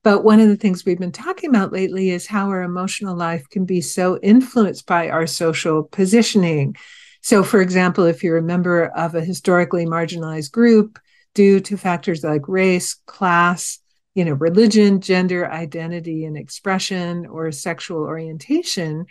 [0.03, 3.49] but one of the things we've been talking about lately is how our emotional life
[3.51, 6.77] can be so influenced by our social positioning.
[7.23, 10.99] So, for example, if you're a member of a historically marginalized group
[11.35, 13.79] due to factors like race, class,
[14.15, 19.07] you know, religion, gender, identity, and expression, or sexual orientation,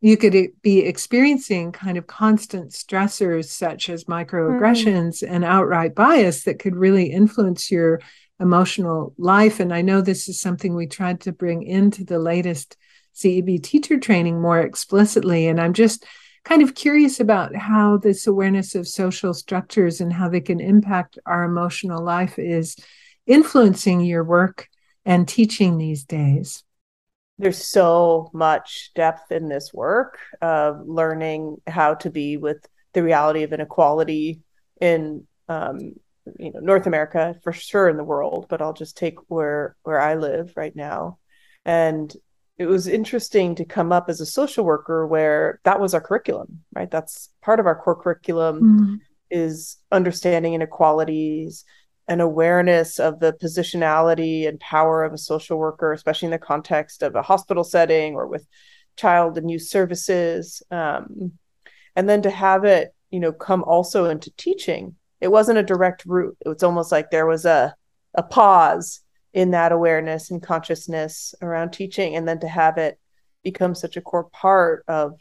[0.00, 5.28] you could be experiencing kind of constant stressors such as microaggressions mm.
[5.28, 8.00] and outright bias that could really influence your
[8.40, 9.58] emotional life.
[9.58, 12.76] And I know this is something we tried to bring into the latest
[13.16, 15.48] CEB teacher training more explicitly.
[15.48, 16.06] And I'm just
[16.48, 21.18] kind of curious about how this awareness of social structures and how they can impact
[21.26, 22.74] our emotional life is
[23.26, 24.66] influencing your work
[25.04, 26.64] and teaching these days.
[27.38, 33.42] There's so much depth in this work of learning how to be with the reality
[33.42, 34.40] of inequality
[34.80, 35.78] in um,
[36.38, 40.00] you know North America for sure in the world, but I'll just take where where
[40.00, 41.18] I live right now.
[41.66, 42.10] And
[42.58, 46.60] it was interesting to come up as a social worker where that was our curriculum,
[46.74, 46.90] right?
[46.90, 48.94] That's part of our core curriculum mm-hmm.
[49.30, 51.64] is understanding inequalities
[52.08, 57.02] and awareness of the positionality and power of a social worker, especially in the context
[57.02, 58.46] of a hospital setting or with
[58.96, 60.62] child and youth services.
[60.70, 61.32] Um,
[61.94, 66.04] and then to have it, you know, come also into teaching it wasn't a direct
[66.06, 66.36] route.
[66.44, 67.74] It was almost like there was a
[68.14, 69.00] a pause
[69.32, 72.98] in that awareness and consciousness around teaching, and then to have it
[73.42, 75.20] become such a core part of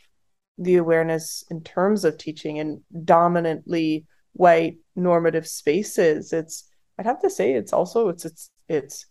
[0.57, 6.33] the awareness in terms of teaching in dominantly white normative spaces.
[6.33, 6.63] It's
[6.97, 9.05] I'd have to say it's also it's it's it's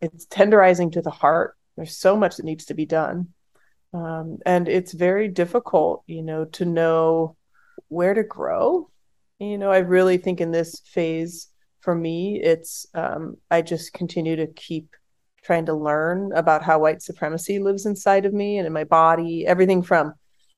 [0.00, 1.56] it's tenderizing to the heart.
[1.76, 3.28] There's so much that needs to be done.
[3.92, 7.36] Um, and it's very difficult, you know, to know
[7.88, 8.90] where to grow
[9.40, 11.48] you know, I really think in this phase
[11.80, 14.94] for me, it's um, I just continue to keep
[15.42, 19.46] trying to learn about how white supremacy lives inside of me and in my body,
[19.46, 20.14] everything from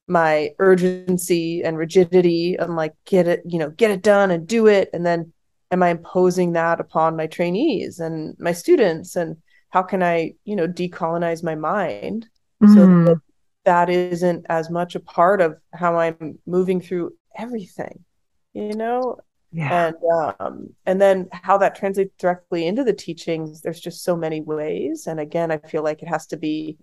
[0.09, 4.67] my urgency and rigidity and like get it, you know, get it done and do
[4.67, 4.91] it.
[4.93, 5.33] And then
[5.71, 9.15] am I imposing that upon my trainees and my students?
[9.15, 9.37] And
[9.71, 12.29] how can I, you know, decolonize my mind
[12.63, 12.75] mm.
[12.75, 13.05] so mm-hmm.
[13.05, 13.21] that
[13.65, 18.05] that isn't as much a part of how I'm moving through everything
[18.53, 19.17] you know
[19.53, 19.87] yeah.
[19.87, 19.97] and
[20.41, 25.07] um and then how that translates directly into the teachings there's just so many ways
[25.07, 26.77] and again i feel like it has to be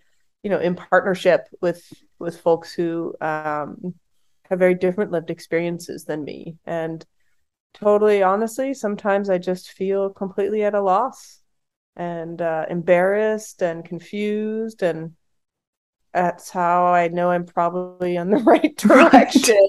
[0.44, 1.84] you know in partnership with
[2.20, 3.94] with folks who um
[4.50, 6.58] have very different lived experiences than me.
[6.66, 7.06] And
[7.74, 11.40] totally honestly, sometimes I just feel completely at a loss
[11.96, 14.82] and uh, embarrassed and confused.
[14.82, 15.14] And
[16.14, 19.68] that's how I know I'm probably on the right direction.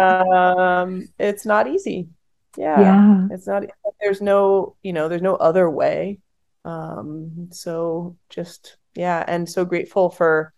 [0.00, 2.08] um, it's not easy.
[2.56, 3.28] Yeah, yeah.
[3.30, 3.64] It's not,
[4.00, 6.18] there's no, you know, there's no other way.
[6.64, 9.22] Um, so just, yeah.
[9.26, 10.52] And so grateful for,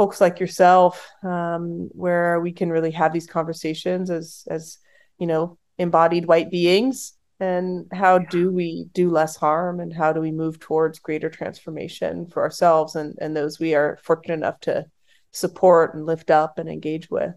[0.00, 4.78] folks like yourself um, where we can really have these conversations as as
[5.18, 10.20] you know embodied white beings and how do we do less harm and how do
[10.20, 14.86] we move towards greater transformation for ourselves and and those we are fortunate enough to
[15.32, 17.34] support and lift up and engage with?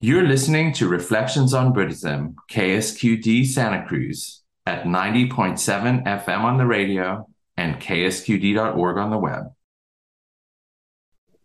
[0.00, 7.26] You're listening to reflections on buddhism ksqd santa cruz at 90.7 fm on the radio
[7.60, 9.52] and ksqd.org on the web.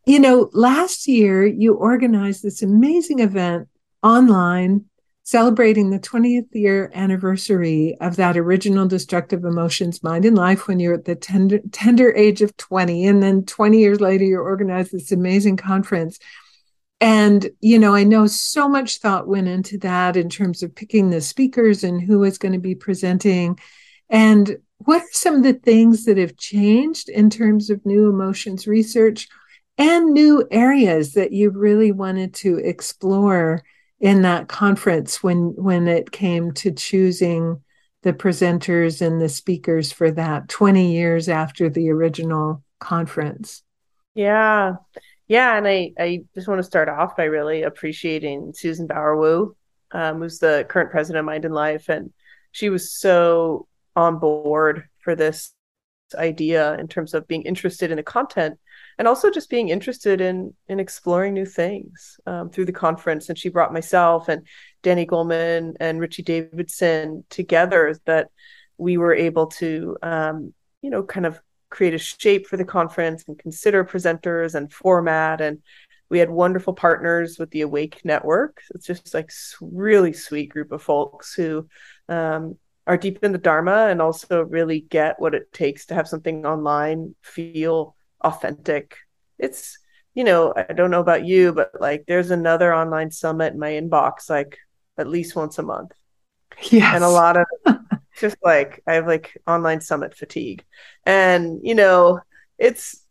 [0.05, 3.67] You know, last year you organized this amazing event
[4.01, 4.85] online
[5.25, 10.93] celebrating the 20th year anniversary of that original destructive emotions mind and life when you're
[10.93, 15.11] at the tender, tender age of 20 and then 20 years later you organize this
[15.11, 16.19] amazing conference.
[17.01, 21.09] And you know i know so much thought went into that in terms of picking
[21.09, 23.59] the speakers and who is going to be presenting.
[24.09, 28.67] And what are some of the things that have changed in terms of new emotions
[28.67, 29.27] research
[29.79, 33.63] and new areas that you really wanted to explore
[34.05, 37.59] in that conference when when it came to choosing
[38.03, 43.63] the presenters and the speakers for that 20 years after the original conference.
[44.13, 44.75] Yeah.
[45.27, 49.55] Yeah and i i just want to start off by really appreciating susan bauer wu
[49.91, 52.13] um, who's the current president of mind and life and
[52.51, 55.51] she was so on board for this
[56.13, 58.59] idea in terms of being interested in the content
[58.97, 63.29] and also just being interested in in exploring new things um, through the conference.
[63.29, 64.45] And she brought myself and
[64.83, 68.29] Danny Goleman and Richie Davidson together that
[68.77, 71.39] we were able to, um, you know, kind of
[71.69, 75.61] create a shape for the conference and consider presenters and format and
[76.09, 80.81] we had wonderful partners with the awake network it's just like really sweet group of
[80.81, 81.67] folks who
[82.07, 82.55] um,
[82.87, 86.45] are deep in the dharma and also really get what it takes to have something
[86.45, 87.94] online feel
[88.25, 88.97] authentic.
[89.37, 89.77] It's,
[90.13, 93.71] you know, I don't know about you, but like there's another online summit in my
[93.71, 94.57] inbox like
[94.97, 95.91] at least once a month.
[96.71, 96.95] Yes.
[96.95, 97.45] And a lot of
[98.19, 100.63] just like I have like online summit fatigue.
[101.05, 102.21] And, you know,
[102.57, 103.05] it's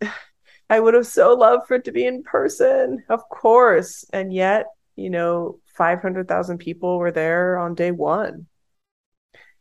[0.71, 4.05] I would have so loved for it to be in person, of course.
[4.13, 8.47] And yet, you know, 500,000 people were there on day one.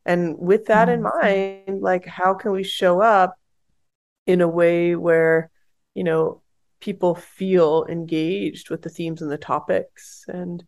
[0.06, 1.06] And with that mm-hmm.
[1.06, 3.38] in mind, like, how can we show up
[4.26, 5.50] in a way where
[5.94, 6.42] you know
[6.80, 10.64] people feel engaged with the themes and the topics and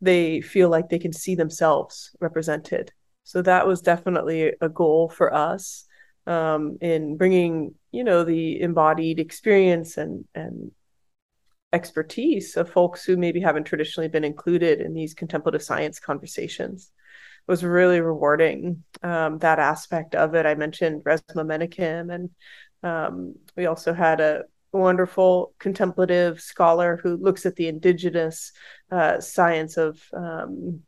[0.00, 2.92] they feel like they can see themselves represented
[3.24, 5.84] so that was definitely a goal for us
[6.26, 10.72] um, in bringing you know the embodied experience and and
[11.72, 16.90] expertise of folks who maybe haven't traditionally been included in these contemplative science conversations
[17.46, 20.46] was really rewarding um, that aspect of it.
[20.46, 22.30] I mentioned Resmaa Menakem and
[22.82, 28.52] um, we also had a wonderful contemplative scholar who looks at the indigenous
[28.90, 30.82] uh, science of um,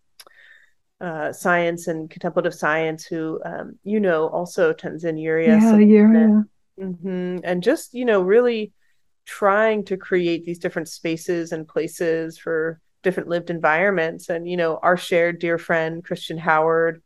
[1.00, 5.60] uh, science and contemplative science, who um, you know also Tenzin Uriya.
[5.60, 6.44] Yeah, Uriya.
[6.78, 7.38] Mm-hmm.
[7.44, 8.72] And just you know really
[9.24, 14.78] trying to create these different spaces and places for different lived environments and you know
[14.82, 17.02] our shared dear friend christian howard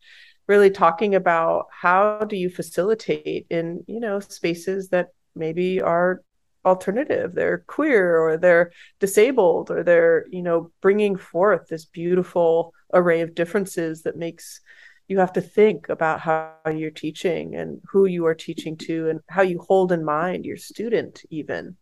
[0.47, 6.23] really talking about how do you facilitate in you know spaces that maybe are
[6.65, 13.21] alternative they're queer or they're disabled or they're you know bringing forth this beautiful array
[13.21, 14.61] of differences that makes
[15.09, 19.21] you have to think about how you're teaching and who you are teaching to and
[19.29, 21.77] how you hold in mind your student even.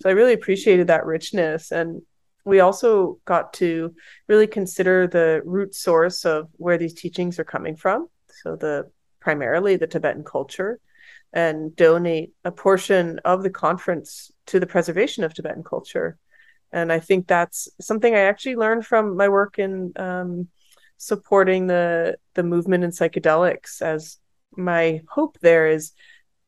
[0.00, 2.02] So i really appreciated that richness and
[2.50, 3.94] we also got to
[4.28, 8.08] really consider the root source of where these teachings are coming from.
[8.42, 8.90] So the
[9.20, 10.80] primarily the tibetan culture
[11.32, 16.18] and donate a portion of the conference to the preservation of tibetan culture.
[16.72, 20.48] And i think that's something i actually learned from my work in um,
[20.96, 24.18] supporting the the movement in psychedelics as
[24.56, 25.92] my hope there is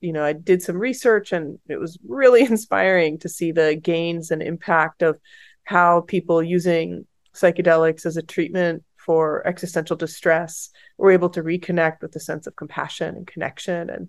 [0.00, 4.30] you know i did some research and it was really inspiring to see the gains
[4.30, 5.18] and impact of
[5.64, 12.14] how people using psychedelics as a treatment for existential distress were able to reconnect with
[12.14, 14.06] a sense of compassion and connection and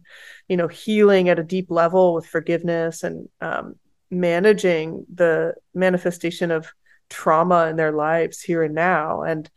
[0.47, 3.75] you know healing at a deep level with forgiveness and um,
[4.11, 6.71] managing the manifestation of
[7.09, 9.21] trauma in their lives here and now.
[9.21, 9.49] And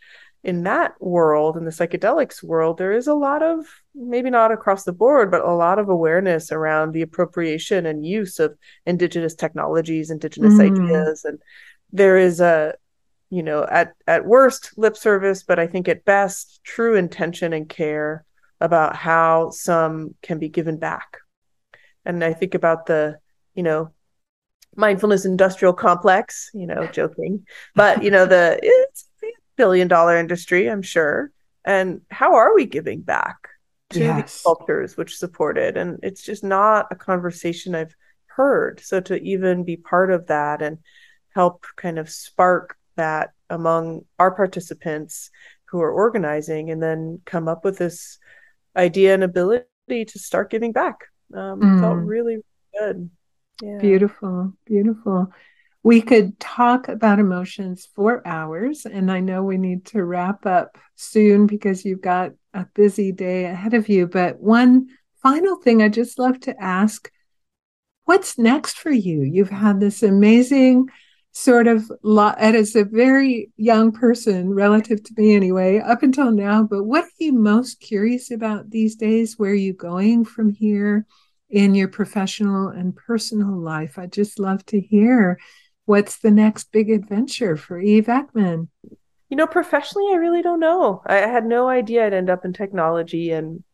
[0.44, 4.84] in that world, in the psychedelics world, there is a lot of maybe not across
[4.84, 10.10] the board, but a lot of awareness around the appropriation and use of indigenous technologies,
[10.10, 10.70] indigenous mm.
[10.70, 11.24] ideas.
[11.24, 11.40] And
[11.92, 12.74] there is a,
[13.30, 17.68] you know, at, at worst lip service, but I think at best true intention and
[17.68, 18.24] care
[18.60, 21.18] about how some can be given back.
[22.04, 23.18] And I think about the,
[23.54, 23.92] you know,
[24.76, 29.26] mindfulness industrial complex, you know, joking, but you know, the it's a
[29.56, 31.30] billion dollar industry, I'm sure.
[31.64, 33.36] And how are we giving back
[33.90, 34.22] to yes.
[34.22, 35.76] these cultures which support it?
[35.76, 37.94] And it's just not a conversation I've
[38.26, 38.80] heard.
[38.80, 40.78] So to even be part of that and
[41.36, 45.30] help kind of spark that among our participants
[45.66, 48.18] who are organizing and then come up with this
[48.76, 50.96] idea and ability to start giving back
[51.34, 51.80] um, mm.
[51.80, 52.38] felt really
[52.78, 53.10] good
[53.62, 53.78] yeah.
[53.78, 55.32] Beautiful, beautiful.
[55.82, 60.76] We could talk about emotions for hours, and I know we need to wrap up
[60.96, 64.06] soon because you've got a busy day ahead of you.
[64.06, 64.88] But one
[65.22, 67.10] final thing I just love to ask
[68.04, 69.22] what's next for you?
[69.22, 70.88] You've had this amazing
[71.36, 76.62] sort of lot as a very young person relative to me anyway up until now
[76.62, 81.06] but what are you most curious about these days where are you going from here
[81.48, 83.98] in your professional and personal life.
[83.98, 85.38] I'd just love to hear
[85.84, 88.68] what's the next big adventure for Eve Ekman.
[89.28, 91.02] You know, professionally, I really don't know.
[91.06, 93.64] I had no idea I'd end up in technology, and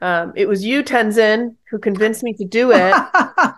[0.00, 2.94] um, it was you, Tenzin, who convinced me to do it.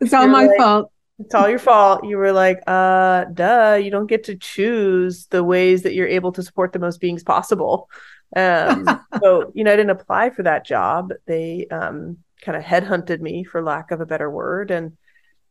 [0.00, 0.92] it's all my like, fault.
[1.20, 2.04] It's all your fault.
[2.04, 6.32] You were like, uh, duh, you don't get to choose the ways that you're able
[6.32, 7.90] to support the most beings possible.
[8.34, 8.86] Um,
[9.22, 11.12] so, you know, I didn't apply for that job.
[11.26, 14.96] They um, kind of headhunted me for lack of a better word and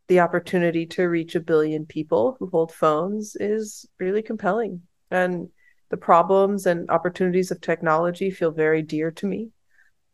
[0.07, 5.49] the opportunity to reach a billion people who hold phones is really compelling and
[5.89, 9.49] the problems and opportunities of technology feel very dear to me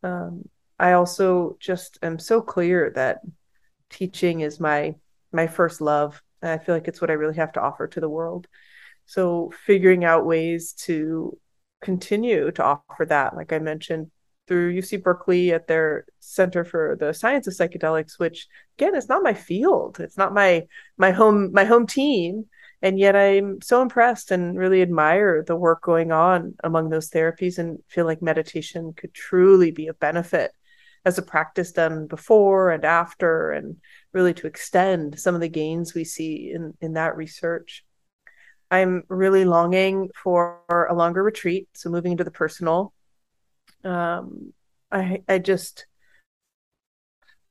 [0.04, 0.44] um,
[0.78, 3.22] i also just am so clear that
[3.90, 4.94] teaching is my
[5.36, 8.00] my first love and i feel like it's what i really have to offer to
[8.00, 8.48] the world
[9.06, 11.38] so figuring out ways to
[11.82, 14.10] continue to offer that like i mentioned
[14.48, 19.24] through UC Berkeley at their Center for the Science of Psychedelics, which again is not
[19.24, 20.00] my field.
[20.00, 20.68] It's not my
[20.98, 22.46] my home my home team.
[22.82, 27.58] And yet I'm so impressed and really admire the work going on among those therapies
[27.58, 30.52] and feel like meditation could truly be a benefit
[31.06, 33.78] as a practice done before and after and
[34.14, 37.86] really to extend some of the gains we see in, in that research.
[38.72, 41.68] I'm really longing for a longer retreat.
[41.74, 42.94] So moving into the personal
[43.86, 44.54] um,
[44.92, 45.86] I I just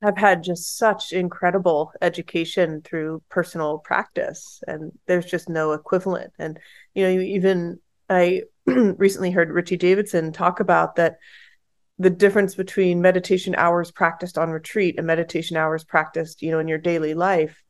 [0.03, 6.33] have had just such incredible education through personal practice, and there's just no equivalent.
[6.39, 6.59] And
[6.95, 7.81] you know, even
[8.11, 11.17] I recently heard Richie Davidson talk about that
[11.99, 16.67] the difference between meditation hours practiced on retreat and meditation hours practiced, you know, in
[16.67, 17.63] your daily life,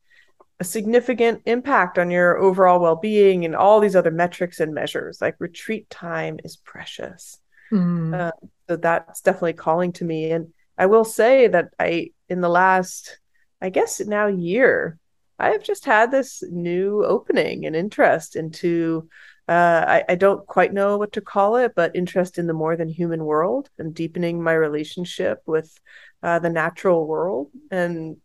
[0.61, 5.21] a significant impact on your overall well-being and all these other metrics and measures.
[5.21, 7.39] Like retreat time is precious.
[7.71, 8.19] Mm.
[8.19, 8.33] Uh,
[8.69, 10.31] so that's definitely calling to me.
[10.31, 13.21] And I will say that I, in the last,
[13.61, 14.99] I guess now year,
[15.39, 19.09] I have just had this new opening and interest into.
[19.47, 22.77] Uh, I, I don't quite know what to call it, but interest in the more
[22.77, 25.79] than human world and deepening my relationship with
[26.23, 27.51] uh, the natural world.
[27.71, 28.17] And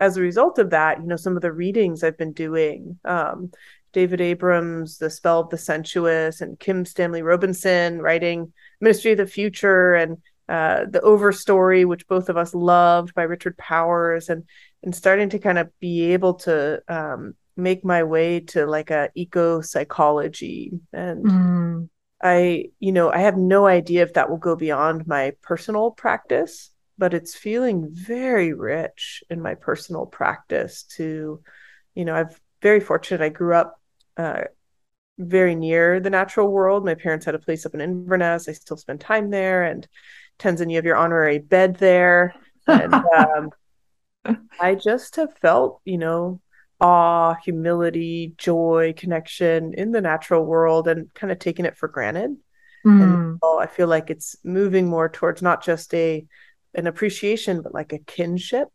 [0.00, 3.50] as a result of that, you know, some of the readings I've been doing, um,
[3.92, 9.26] David Abrams, The Spell of the Sensuous, and Kim Stanley Robinson writing Ministry of the
[9.26, 10.18] Future and
[10.48, 14.44] uh, The Overstory, which both of us loved by Richard Powers, and
[14.82, 19.10] and starting to kind of be able to um, make my way to like a
[19.14, 21.24] eco psychology and.
[21.24, 21.88] Mm.
[22.20, 26.72] I, you know, I have no idea if that will go beyond my personal practice,
[26.98, 31.40] but it's feeling very rich in my personal practice to,
[31.94, 33.24] you know, I've very fortunate.
[33.24, 33.80] I grew up
[34.16, 34.44] uh,
[35.18, 36.84] very near the natural world.
[36.84, 38.48] My parents had a place up in Inverness.
[38.48, 39.64] I still spend time there.
[39.64, 39.86] And
[40.38, 42.34] Tenzin, you have your honorary bed there.
[42.66, 43.50] And um,
[44.60, 46.40] I just have felt, you know,
[46.80, 52.36] awe, humility, joy, connection in the natural world and kind of taking it for granted.
[52.86, 53.02] Mm.
[53.02, 56.26] And so I feel like it's moving more towards not just a
[56.74, 58.68] an appreciation, but like a kinship.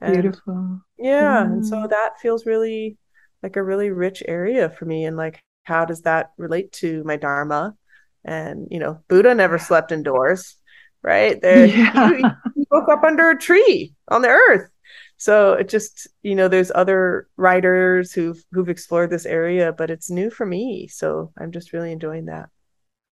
[0.00, 0.80] And Beautiful.
[0.98, 1.44] Yeah.
[1.44, 1.52] Mm.
[1.52, 2.96] And so that feels really
[3.42, 7.16] like a really rich area for me and like how does that relate to my
[7.16, 7.74] dharma
[8.24, 10.56] and you know buddha never slept indoors
[11.02, 12.10] right there yeah.
[12.10, 14.68] he, he woke up under a tree on the earth
[15.22, 20.10] so it just you know there's other writers who've who've explored this area but it's
[20.10, 22.48] new for me so i'm just really enjoying that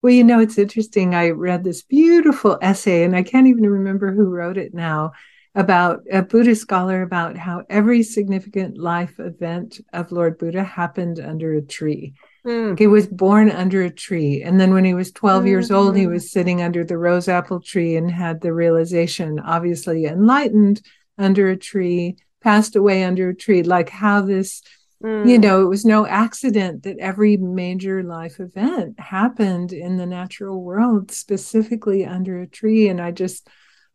[0.02, 4.10] well you know it's interesting i read this beautiful essay and i can't even remember
[4.10, 5.12] who wrote it now
[5.54, 11.54] about a buddhist scholar about how every significant life event of lord buddha happened under
[11.54, 12.14] a tree
[12.46, 12.78] mm.
[12.78, 15.48] he was born under a tree and then when he was 12 mm-hmm.
[15.48, 16.12] years old he mm-hmm.
[16.12, 20.80] was sitting under the rose apple tree and had the realization obviously enlightened
[21.18, 24.62] under a tree, passed away under a tree, like how this,
[25.02, 25.28] mm.
[25.28, 30.62] you know, it was no accident that every major life event happened in the natural
[30.62, 32.88] world, specifically under a tree.
[32.88, 33.48] And I just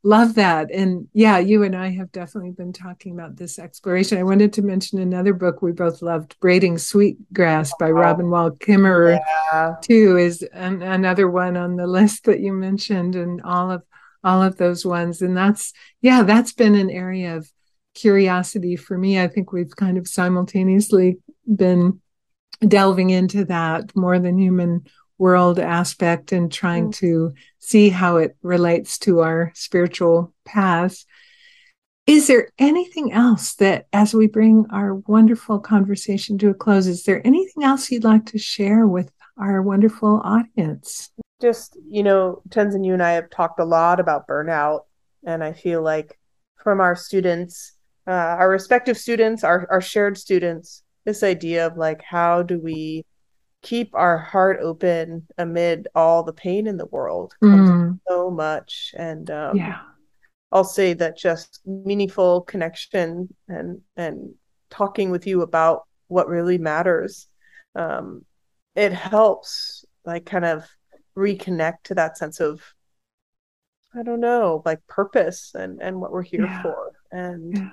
[0.03, 0.69] love that.
[0.71, 4.17] And yeah, you and I have definitely been talking about this exploration.
[4.17, 8.51] I wanted to mention another book we both loved, Braiding Sweetgrass by oh, Robin Wall
[8.51, 9.19] Kimmerer,
[9.53, 9.75] yeah.
[9.81, 13.83] too, is an, another one on the list that you mentioned, and all of
[14.23, 15.21] all of those ones.
[15.21, 17.51] And that's, yeah, that's been an area of
[17.93, 19.19] curiosity for me.
[19.19, 21.17] I think we've kind of simultaneously
[21.53, 22.01] been
[22.67, 24.85] delving into that more than human
[25.17, 26.95] world aspect and trying mm.
[26.95, 31.05] to see how it relates to our spiritual paths.
[32.05, 37.03] Is there anything else that, as we bring our wonderful conversation to a close, is
[37.03, 41.11] there anything else you'd like to share with our wonderful audience?
[41.43, 44.81] just you know tenzin you and i have talked a lot about burnout
[45.25, 46.17] and i feel like
[46.55, 47.73] from our students
[48.07, 53.05] uh, our respective students our, our shared students this idea of like how do we
[53.61, 57.99] keep our heart open amid all the pain in the world mm.
[58.07, 59.81] so much and um, yeah
[60.53, 64.33] i'll say that just meaningful connection and and
[64.69, 67.27] talking with you about what really matters
[67.75, 68.23] um,
[68.75, 70.65] it helps like kind of
[71.15, 72.61] reconnect to that sense of
[73.95, 76.61] I don't know, like purpose and and what we're here yeah.
[76.61, 76.91] for.
[77.11, 77.69] And yeah.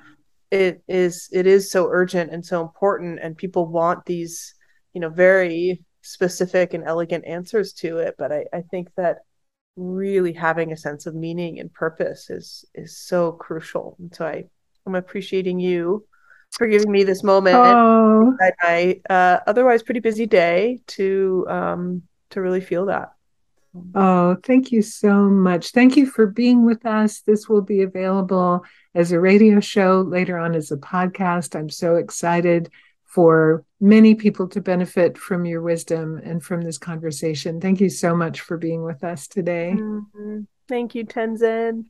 [0.50, 4.54] it is it is so urgent and so important and people want these,
[4.92, 9.18] you know, very specific and elegant answers to it, but I I think that
[9.76, 13.96] really having a sense of meaning and purpose is is so crucial.
[13.98, 14.44] And so I
[14.86, 16.06] I'm appreciating you
[16.52, 18.36] for giving me this moment oh.
[18.62, 23.12] my uh, otherwise pretty busy day to um to really feel that.
[23.94, 25.70] Oh, thank you so much.
[25.70, 27.20] Thank you for being with us.
[27.20, 31.54] This will be available as a radio show later on as a podcast.
[31.54, 32.68] I'm so excited
[33.04, 37.60] for many people to benefit from your wisdom and from this conversation.
[37.60, 39.74] Thank you so much for being with us today.
[39.76, 40.40] Mm-hmm.
[40.68, 41.86] Thank you, Tenzin.